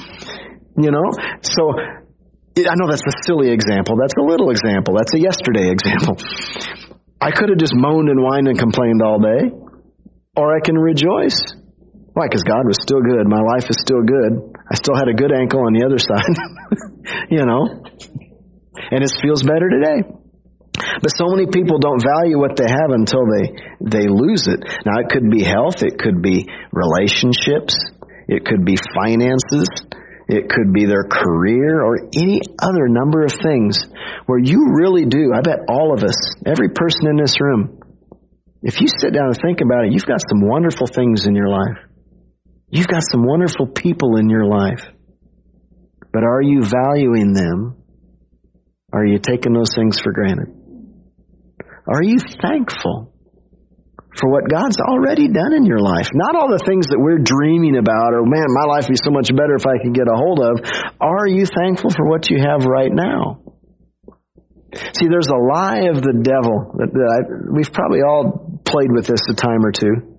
[0.79, 1.11] You know?
[1.43, 1.75] So
[2.57, 3.95] I know that's a silly example.
[3.99, 4.95] That's a little example.
[4.97, 6.17] That's a yesterday example.
[7.21, 9.51] I could have just moaned and whined and complained all day,
[10.35, 11.39] or I can rejoice.
[12.13, 12.27] Why?
[12.27, 13.27] Because God was still good.
[13.27, 14.55] My life is still good.
[14.71, 16.35] I still had a good ankle on the other side,
[17.29, 17.83] you know,
[18.91, 20.03] and it feels better today.
[21.01, 23.51] But so many people don't value what they have until they
[23.83, 24.63] they lose it.
[24.85, 27.75] Now it could be health, it could be relationships,
[28.27, 29.67] it could be finances,
[30.29, 33.83] it could be their career or any other number of things
[34.27, 35.33] where you really do.
[35.33, 36.15] I bet all of us,
[36.45, 37.79] every person in this room,
[38.61, 41.49] if you sit down and think about it, you've got some wonderful things in your
[41.49, 41.77] life.
[42.69, 44.85] You've got some wonderful people in your life.
[46.13, 47.77] But are you valuing them?
[48.93, 50.49] Are you taking those things for granted?
[51.87, 53.13] Are you thankful
[54.17, 56.09] for what God's already done in your life.
[56.13, 59.13] Not all the things that we're dreaming about or, man, my life would be so
[59.13, 60.65] much better if I could get a hold of.
[60.99, 63.41] Are you thankful for what you have right now?
[64.73, 67.19] See, there's a lie of the devil that, that I,
[67.53, 70.17] we've probably all played with this a time or two,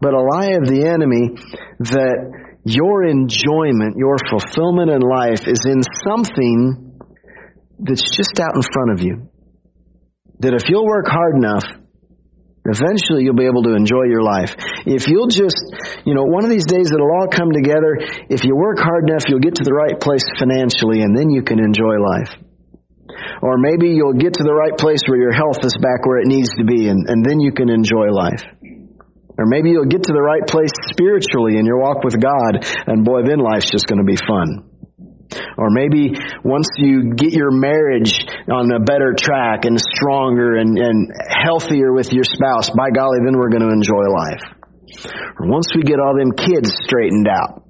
[0.00, 1.38] but a lie of the enemy
[1.90, 2.16] that
[2.64, 6.98] your enjoyment, your fulfillment in life is in something
[7.78, 9.28] that's just out in front of you.
[10.40, 11.64] That if you'll work hard enough,
[12.64, 14.56] Eventually you'll be able to enjoy your life.
[14.88, 15.60] If you'll just,
[16.08, 18.00] you know, one of these days it'll all come together.
[18.32, 21.44] If you work hard enough, you'll get to the right place financially and then you
[21.44, 22.32] can enjoy life.
[23.44, 26.26] Or maybe you'll get to the right place where your health is back where it
[26.26, 28.40] needs to be and, and then you can enjoy life.
[29.36, 33.04] Or maybe you'll get to the right place spiritually in your walk with God and
[33.04, 34.73] boy, then life's just going to be fun.
[35.56, 36.14] Or maybe
[36.44, 41.12] once you get your marriage on a better track and stronger and, and
[41.44, 44.42] healthier with your spouse, by golly, then we're going to enjoy life.
[45.38, 47.64] Or once we get all them kids straightened out,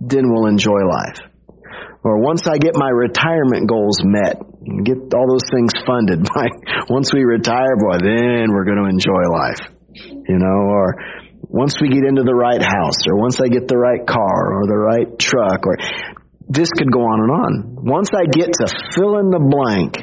[0.00, 1.18] then we'll enjoy life.
[2.04, 6.46] Or once I get my retirement goals met, and get all those things funded, by
[6.88, 9.62] once we retire, boy, then we're going to enjoy life.
[9.94, 10.96] You know, or
[11.42, 14.66] once we get into the right house, or once I get the right car, or
[14.66, 15.76] the right truck, or
[16.52, 17.76] this could go on and on.
[17.84, 19.96] Once I get to fill in the blank,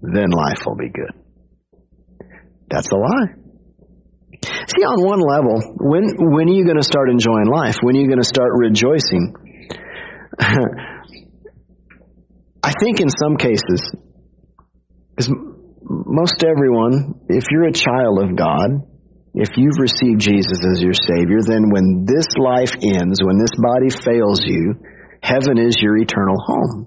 [0.00, 1.12] then life will be good.
[2.70, 3.34] That's a lie.
[4.42, 7.76] See, on one level, when when are you going to start enjoying life?
[7.82, 9.34] When are you going to start rejoicing?
[12.64, 13.92] I think in some cases,
[15.10, 15.30] because
[15.82, 18.88] most everyone, if you're a child of God,
[19.34, 23.90] if you've received Jesus as your Savior, then when this life ends, when this body
[23.90, 24.74] fails you,
[25.22, 26.86] heaven is your eternal home.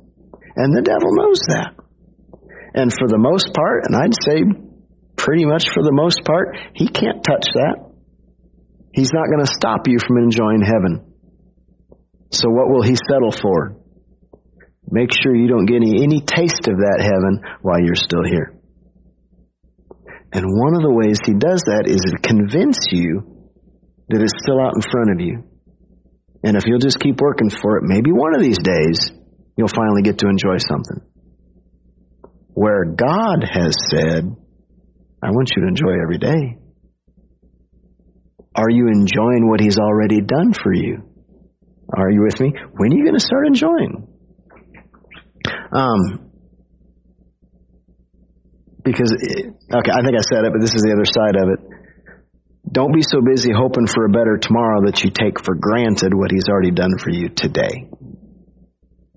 [0.55, 1.73] And the devil knows that.
[2.75, 4.43] And for the most part, and I'd say
[5.15, 7.91] pretty much for the most part, he can't touch that.
[8.93, 11.13] He's not going to stop you from enjoying heaven.
[12.31, 13.77] So what will he settle for?
[14.89, 18.59] Make sure you don't get any, any taste of that heaven while you're still here.
[20.31, 23.49] And one of the ways he does that is to convince you
[24.09, 25.43] that it's still out in front of you.
[26.45, 29.11] And if you'll just keep working for it, maybe one of these days
[29.57, 31.01] you'll finally get to enjoy something.
[32.53, 34.29] Where God has said,
[35.23, 36.59] I want you to enjoy every day.
[38.55, 41.01] Are you enjoying what He's already done for you?
[41.91, 42.53] Are you with me?
[42.77, 44.07] When are you going to start enjoying?
[45.73, 46.29] Um,
[48.83, 51.49] because, it, okay, I think I said it, but this is the other side of
[51.57, 51.74] it.
[52.75, 56.27] Don't be so busy hoping for a better tomorrow that you take for granted what
[56.27, 57.87] He's already done for you today.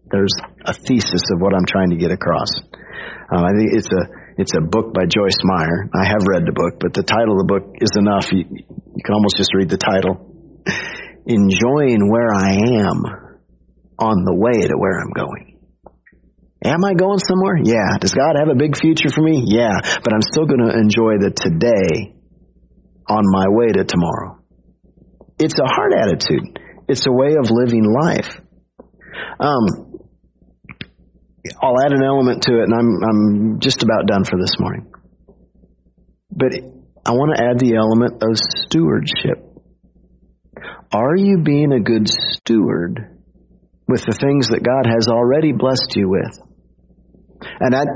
[0.07, 0.31] There's
[0.65, 2.55] a thesis of what I'm trying to get across.
[2.55, 4.03] Uh, I think it's a
[4.39, 5.91] it's a book by Joyce Meyer.
[5.91, 8.31] I have read the book, but the title of the book is enough.
[8.31, 10.23] You, you can almost just read the title.
[11.27, 13.03] Enjoying where I am
[13.99, 15.59] on the way to where I'm going.
[16.63, 17.59] Am I going somewhere?
[17.59, 17.99] Yeah.
[17.99, 19.43] Does God have a big future for me?
[19.45, 19.83] Yeah.
[19.83, 22.15] But I'm still going to enjoy the today
[23.09, 24.39] on my way to tomorrow.
[25.39, 26.59] It's a heart attitude.
[26.89, 28.29] It's a way of living life.
[29.41, 29.89] Um,
[31.63, 34.93] I'll add an element to it, and I'm I'm just about done for this morning.
[36.31, 36.53] But
[37.05, 39.45] I want to add the element of stewardship.
[40.93, 43.19] Are you being a good steward
[43.87, 46.39] with the things that God has already blessed you with?
[47.61, 47.87] And that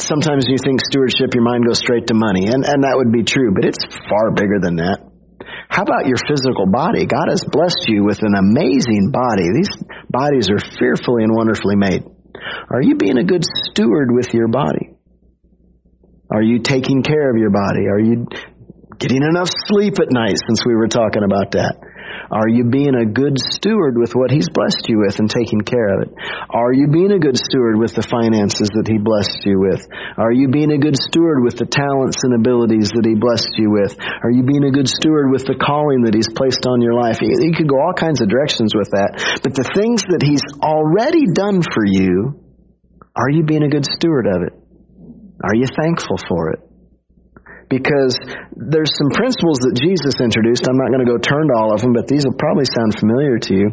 [0.00, 3.24] sometimes you think stewardship, your mind goes straight to money, and, and that would be
[3.24, 5.04] true, but it's far bigger than that.
[5.68, 7.06] How about your physical body?
[7.06, 9.46] God has blessed you with an amazing body.
[9.52, 9.70] These
[10.08, 12.04] bodies are fearfully and wonderfully made.
[12.70, 14.96] Are you being a good steward with your body?
[16.30, 17.88] Are you taking care of your body?
[17.88, 18.26] Are you
[18.98, 21.76] getting enough sleep at night since we were talking about that?
[22.30, 25.96] Are you being a good steward with what He's blessed you with and taking care
[25.96, 26.10] of it?
[26.50, 29.88] Are you being a good steward with the finances that He blessed you with?
[30.20, 33.72] Are you being a good steward with the talents and abilities that He blessed you
[33.72, 33.96] with?
[33.96, 37.24] Are you being a good steward with the calling that He's placed on your life?
[37.24, 39.40] You could go all kinds of directions with that.
[39.40, 42.44] But the things that He's already done for you,
[43.16, 44.54] are you being a good steward of it?
[45.40, 46.67] Are you thankful for it?
[47.68, 48.16] Because
[48.56, 50.64] there's some principles that Jesus introduced.
[50.64, 52.96] I'm not going to go turn to all of them, but these will probably sound
[52.96, 53.68] familiar to you.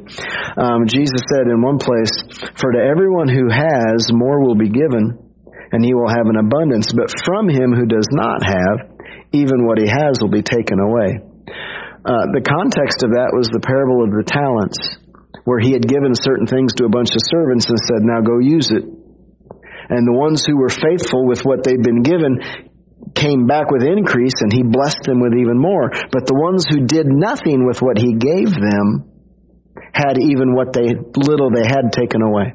[0.60, 2.12] Um, Jesus said in one place,
[2.60, 5.16] For to everyone who has, more will be given,
[5.72, 6.92] and he will have an abundance.
[6.92, 8.96] But from him who does not have,
[9.32, 11.24] even what he has will be taken away.
[12.06, 14.78] Uh, the context of that was the parable of the talents,
[15.48, 18.44] where he had given certain things to a bunch of servants and said, Now go
[18.44, 18.84] use it.
[18.84, 22.42] And the ones who were faithful with what they'd been given,
[23.16, 25.90] came back with increase and he blessed them with even more.
[26.12, 29.10] But the ones who did nothing with what he gave them
[29.96, 32.54] had even what they little they had taken away.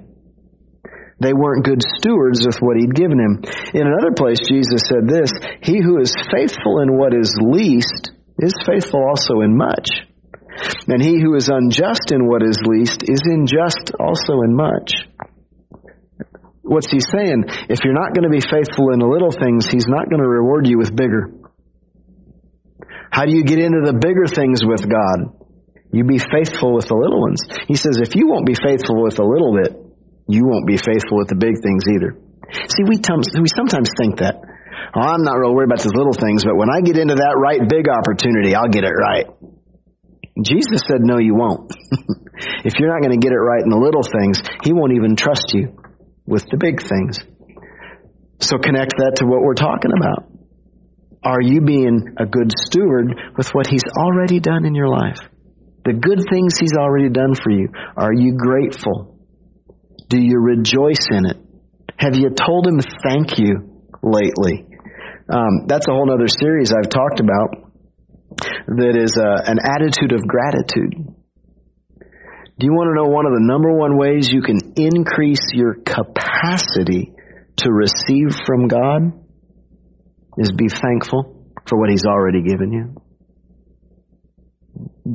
[1.21, 3.45] They weren't good stewards with what he'd given him.
[3.75, 5.33] In another place, Jesus said this
[5.63, 9.89] He who is faithful in what is least is faithful also in much.
[10.89, 14.93] And he who is unjust in what is least is unjust also in much.
[16.71, 17.51] What's he saying?
[17.67, 20.31] If you're not going to be faithful in the little things, he's not going to
[20.31, 21.35] reward you with bigger.
[23.11, 25.35] How do you get into the bigger things with God?
[25.91, 27.43] You be faithful with the little ones.
[27.67, 29.75] He says, if you won't be faithful with a little bit,
[30.31, 32.15] you won't be faithful with the big things either.
[32.55, 34.39] See, we, t- we sometimes think that.
[34.95, 37.35] Oh, I'm not real worried about those little things, but when I get into that
[37.35, 39.27] right big opportunity, I'll get it right.
[40.39, 41.75] Jesus said, no, you won't.
[42.63, 45.19] if you're not going to get it right in the little things, He won't even
[45.19, 45.80] trust you
[46.31, 47.19] with the big things.
[48.39, 50.31] So connect that to what we're talking about.
[51.23, 55.19] Are you being a good steward with what He's already done in your life?
[55.85, 57.69] The good things He's already done for you.
[57.97, 59.19] Are you grateful?
[60.09, 61.37] Do you rejoice in it?
[61.99, 64.65] Have you told Him thank you lately?
[65.29, 67.71] Um, that's a whole other series I've talked about
[68.69, 70.95] that is uh, an attitude of gratitude.
[72.61, 75.75] Do you want to know one of the number one ways you can increase your
[75.75, 77.13] capacity
[77.59, 79.13] to receive from God?
[80.39, 82.95] Is be thankful for what He's already given you.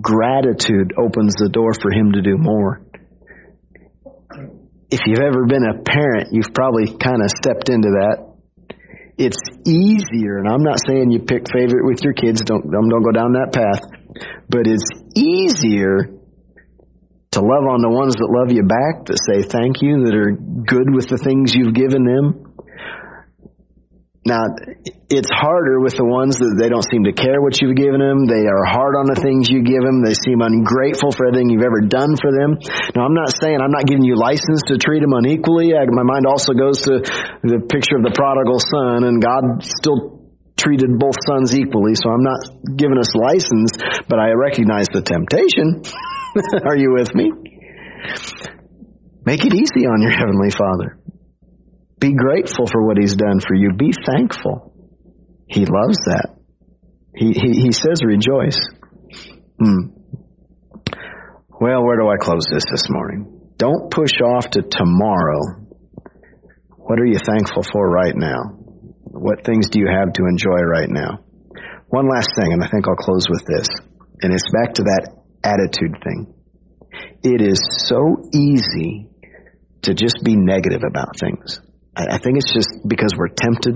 [0.01, 2.85] Gratitude opens the door for Him to do more.
[4.91, 8.35] If you've ever been a parent, you've probably kind of stepped into that.
[9.17, 13.11] It's easier, and I'm not saying you pick favorite with your kids, don't, don't go
[13.11, 13.81] down that path,
[14.49, 14.83] but it's
[15.15, 16.19] easier
[17.35, 20.31] to love on the ones that love you back, that say thank you, that are
[20.31, 22.55] good with the things you've given them.
[24.25, 24.41] Now,
[25.05, 28.25] it's harder with the ones that they don't seem to care what you've given them.
[28.25, 30.01] They are hard on the things you give them.
[30.01, 32.57] They seem ungrateful for everything you've ever done for them.
[32.97, 35.77] Now, I'm not saying I'm not giving you license to treat them unequally.
[35.77, 37.05] I, my mind also goes to
[37.45, 40.25] the picture of the prodigal son, and God still
[40.57, 41.93] treated both sons equally.
[41.93, 42.41] So I'm not
[42.79, 43.77] giving us license,
[44.09, 45.85] but I recognize the temptation.
[46.65, 47.31] Are you with me?
[49.25, 50.99] Make it easy on your Heavenly Father.
[51.99, 53.71] Be grateful for what He's done for you.
[53.77, 54.73] Be thankful.
[55.47, 56.35] He loves that.
[57.15, 58.59] He, he, he says rejoice.
[59.59, 59.95] Hmm.
[61.61, 63.53] Well, where do I close this this morning?
[63.57, 65.39] Don't push off to tomorrow.
[66.75, 68.41] What are you thankful for right now?
[69.03, 71.23] What things do you have to enjoy right now?
[71.87, 73.69] One last thing, and I think I'll close with this.
[74.21, 76.33] And it's back to that attitude thing.
[77.23, 79.09] It is so easy
[79.83, 81.61] to just be negative about things.
[81.95, 83.75] I, think it's just because we're tempted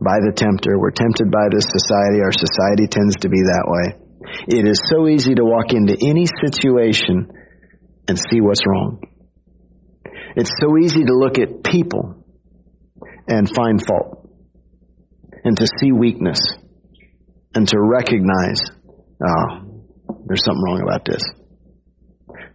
[0.00, 0.78] by the tempter.
[0.78, 2.22] We're tempted by this society.
[2.22, 4.00] Our society tends to be that way.
[4.48, 7.30] It is so easy to walk into any situation
[8.08, 9.02] and see what's wrong.
[10.36, 12.24] It's so easy to look at people
[13.28, 14.28] and find fault
[15.44, 16.40] and to see weakness
[17.54, 18.60] and to recognize,
[19.22, 19.73] oh,
[20.26, 21.22] there's something wrong about this.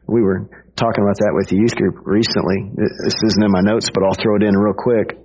[0.07, 2.73] We were talking about that with the youth group recently.
[2.73, 5.17] This isn't in my notes, but I'll throw it in real quick.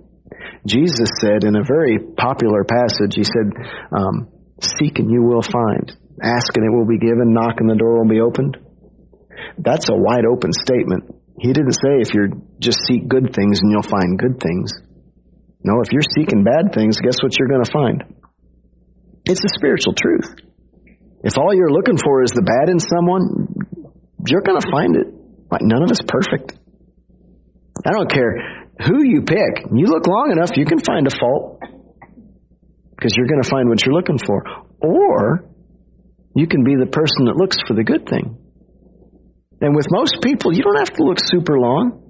[0.65, 3.53] Jesus said in a very popular passage, He said,
[3.91, 4.29] um,
[4.61, 5.91] Seek and you will find.
[6.21, 7.33] Ask and it will be given.
[7.33, 8.57] Knock and the door will be opened.
[9.57, 11.11] That's a wide open statement.
[11.39, 14.71] He didn't say if you're just seek good things and you'll find good things.
[15.63, 18.03] No, if you're seeking bad things, guess what you're going to find?
[19.25, 20.29] It's a spiritual truth.
[21.25, 23.49] If all you're looking for is the bad in someone,
[24.29, 25.09] you're going to find it.
[25.49, 26.53] Like none of us perfect.
[27.81, 29.65] I don't care who you pick.
[29.73, 31.59] You look long enough, you can find a fault
[32.93, 34.45] because you're going to find what you're looking for.
[34.81, 35.49] Or
[36.35, 38.37] you can be the person that looks for the good thing.
[39.61, 42.03] And with most people, you don't have to look super long.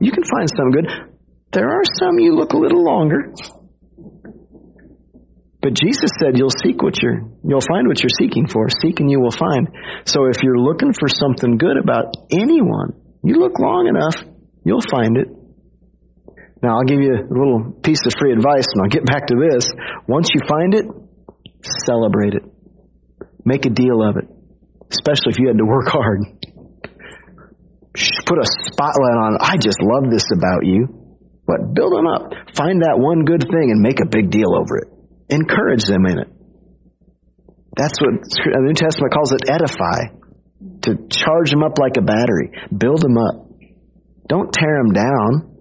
[0.00, 0.88] You can find some good.
[1.52, 3.34] There are some you look a little longer.
[5.60, 8.68] But Jesus said you'll seek what you're, you'll find what you're seeking for.
[8.80, 9.68] Seek and you will find.
[10.04, 12.94] So if you're looking for something good about anyone,
[13.24, 14.14] you look long enough,
[14.64, 15.28] you'll find it.
[16.62, 19.34] Now I'll give you a little piece of free advice and I'll get back to
[19.34, 19.68] this.
[20.06, 20.86] Once you find it,
[21.86, 22.42] celebrate it.
[23.44, 24.28] Make a deal of it.
[24.90, 26.20] Especially if you had to work hard.
[28.26, 30.86] Put a spotlight on, I just love this about you.
[31.46, 32.30] But Build them up.
[32.54, 34.97] Find that one good thing and make a big deal over it.
[35.28, 36.28] Encourage them in it.
[37.76, 40.16] That's what the New Testament calls it edify.
[40.82, 42.50] To charge them up like a battery.
[42.76, 43.46] Build them up.
[44.26, 45.54] Don't tear them down.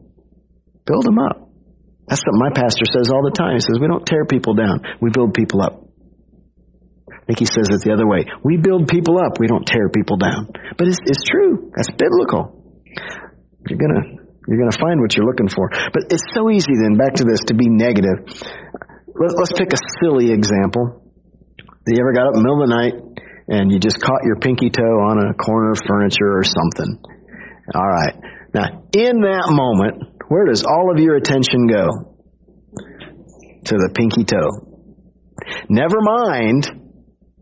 [0.86, 1.50] Build them up.
[2.08, 3.56] That's what my pastor says all the time.
[3.56, 4.82] He says, we don't tear people down.
[5.02, 5.84] We build people up.
[7.12, 8.24] I think he says it the other way.
[8.42, 9.38] We build people up.
[9.38, 10.48] We don't tear people down.
[10.78, 11.72] But it's, it's true.
[11.76, 12.64] That's biblical.
[13.68, 15.68] You're gonna, you're gonna find what you're looking for.
[15.92, 18.32] But it's so easy then, back to this, to be negative.
[19.20, 21.02] Let's pick a silly example.
[21.88, 22.96] You ever got up in the middle of the night
[23.48, 27.02] and you just caught your pinky toe on a corner of furniture or something?
[27.74, 28.14] All right.
[28.54, 32.14] Now, in that moment, where does all of your attention go?
[33.66, 34.86] To the pinky toe.
[35.70, 36.70] Never mind,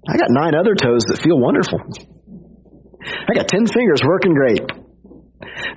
[0.08, 1.80] I got nine other toes that feel wonderful.
[3.04, 4.62] I got ten fingers working great.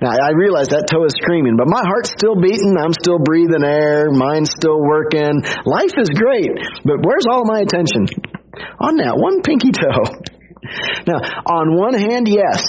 [0.01, 2.75] Now, I realize that toe is screaming, but my heart's still beating.
[2.79, 4.11] I'm still breathing air.
[4.11, 5.43] Mine's still working.
[5.65, 6.51] Life is great,
[6.83, 8.07] but where's all my attention?
[8.79, 10.07] On that one pinky toe.
[11.07, 12.63] Now, on one hand, yes,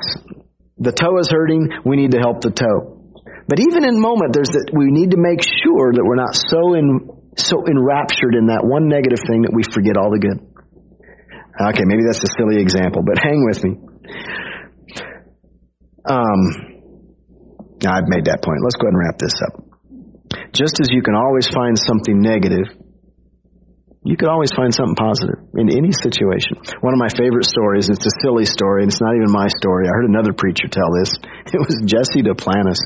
[0.79, 1.85] the toe is hurting.
[1.85, 3.01] We need to help the toe.
[3.49, 6.75] But even in moment, there's that we need to make sure that we're not so
[6.75, 10.39] in so enraptured in that one negative thing that we forget all the good.
[11.61, 13.77] Okay, maybe that's a silly example, but hang with me.
[16.07, 16.70] Um,
[17.87, 18.61] I've made that point.
[18.63, 19.55] Let's go ahead and wrap this up.
[20.53, 22.69] Just as you can always find something negative,
[24.01, 26.57] you could always find something positive in any situation.
[26.81, 29.85] One of my favorite stories, it's a silly story, and it's not even my story.
[29.85, 31.13] I heard another preacher tell this.
[31.51, 32.79] It was Jesse Duplantis.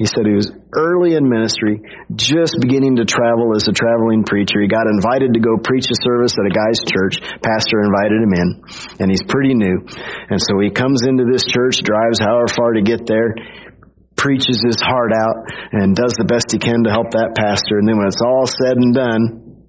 [0.00, 1.84] He said he was early in ministry,
[2.16, 4.56] just beginning to travel as a traveling preacher.
[4.64, 7.20] He got invited to go preach a service at a guy's church.
[7.44, 8.48] Pastor invited him in,
[9.04, 9.84] and he's pretty new.
[10.32, 13.36] And so he comes into this church, drives however far to get there,
[14.26, 17.78] preaches his heart out and does the best he can to help that pastor.
[17.78, 19.62] And then when it's all said and done,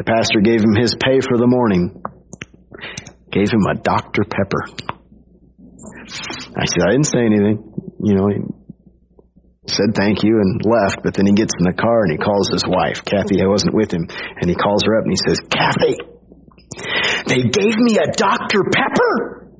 [0.00, 2.00] the pastor gave him his pay for the morning.
[3.28, 4.24] Gave him a Dr.
[4.24, 4.64] Pepper.
[6.56, 7.60] I said, I didn't say anything.
[8.00, 8.40] You know, he
[9.68, 12.48] said thank you and left, but then he gets in the car and he calls
[12.48, 15.36] his wife, Cathy, I wasn't with him, and he calls her up and he says,
[15.52, 16.00] Cathy,
[17.28, 18.64] they gave me a Dr.
[18.72, 19.52] Pepper.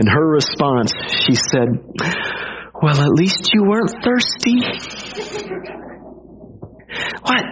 [0.00, 0.96] And her response,
[1.28, 1.76] she said,
[2.82, 4.58] well, at least you weren't thirsty.
[7.22, 7.44] what?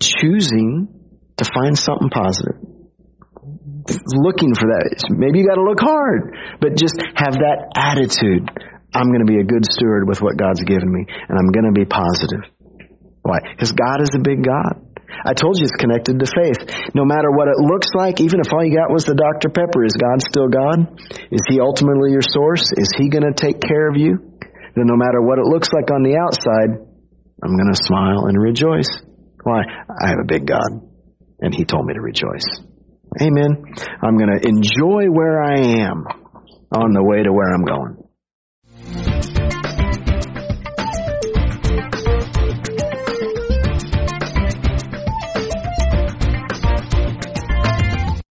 [0.00, 0.88] Choosing
[1.36, 2.62] to find something positive.
[4.14, 5.02] Looking for that.
[5.10, 8.46] Maybe you gotta look hard, but just have that attitude.
[8.94, 11.84] I'm gonna be a good steward with what God's given me, and I'm gonna be
[11.84, 12.46] positive.
[13.22, 13.38] Why?
[13.42, 14.92] Because God is a big God.
[15.24, 16.94] I told you it's connected to faith.
[16.94, 19.50] No matter what it looks like, even if all you got was the Dr.
[19.50, 20.98] Pepper, is God still God?
[21.30, 22.64] Is He ultimately your source?
[22.76, 24.31] Is He going to take care of you?
[24.74, 26.80] Then no matter what it looks like on the outside,
[27.42, 28.88] I'm going to smile and rejoice.
[29.42, 29.62] Why?
[29.62, 30.80] I have a big God,
[31.40, 32.46] and He told me to rejoice.
[33.20, 33.64] Amen.
[34.00, 36.06] I'm going to enjoy where I am
[36.74, 38.01] on the way to where I'm going.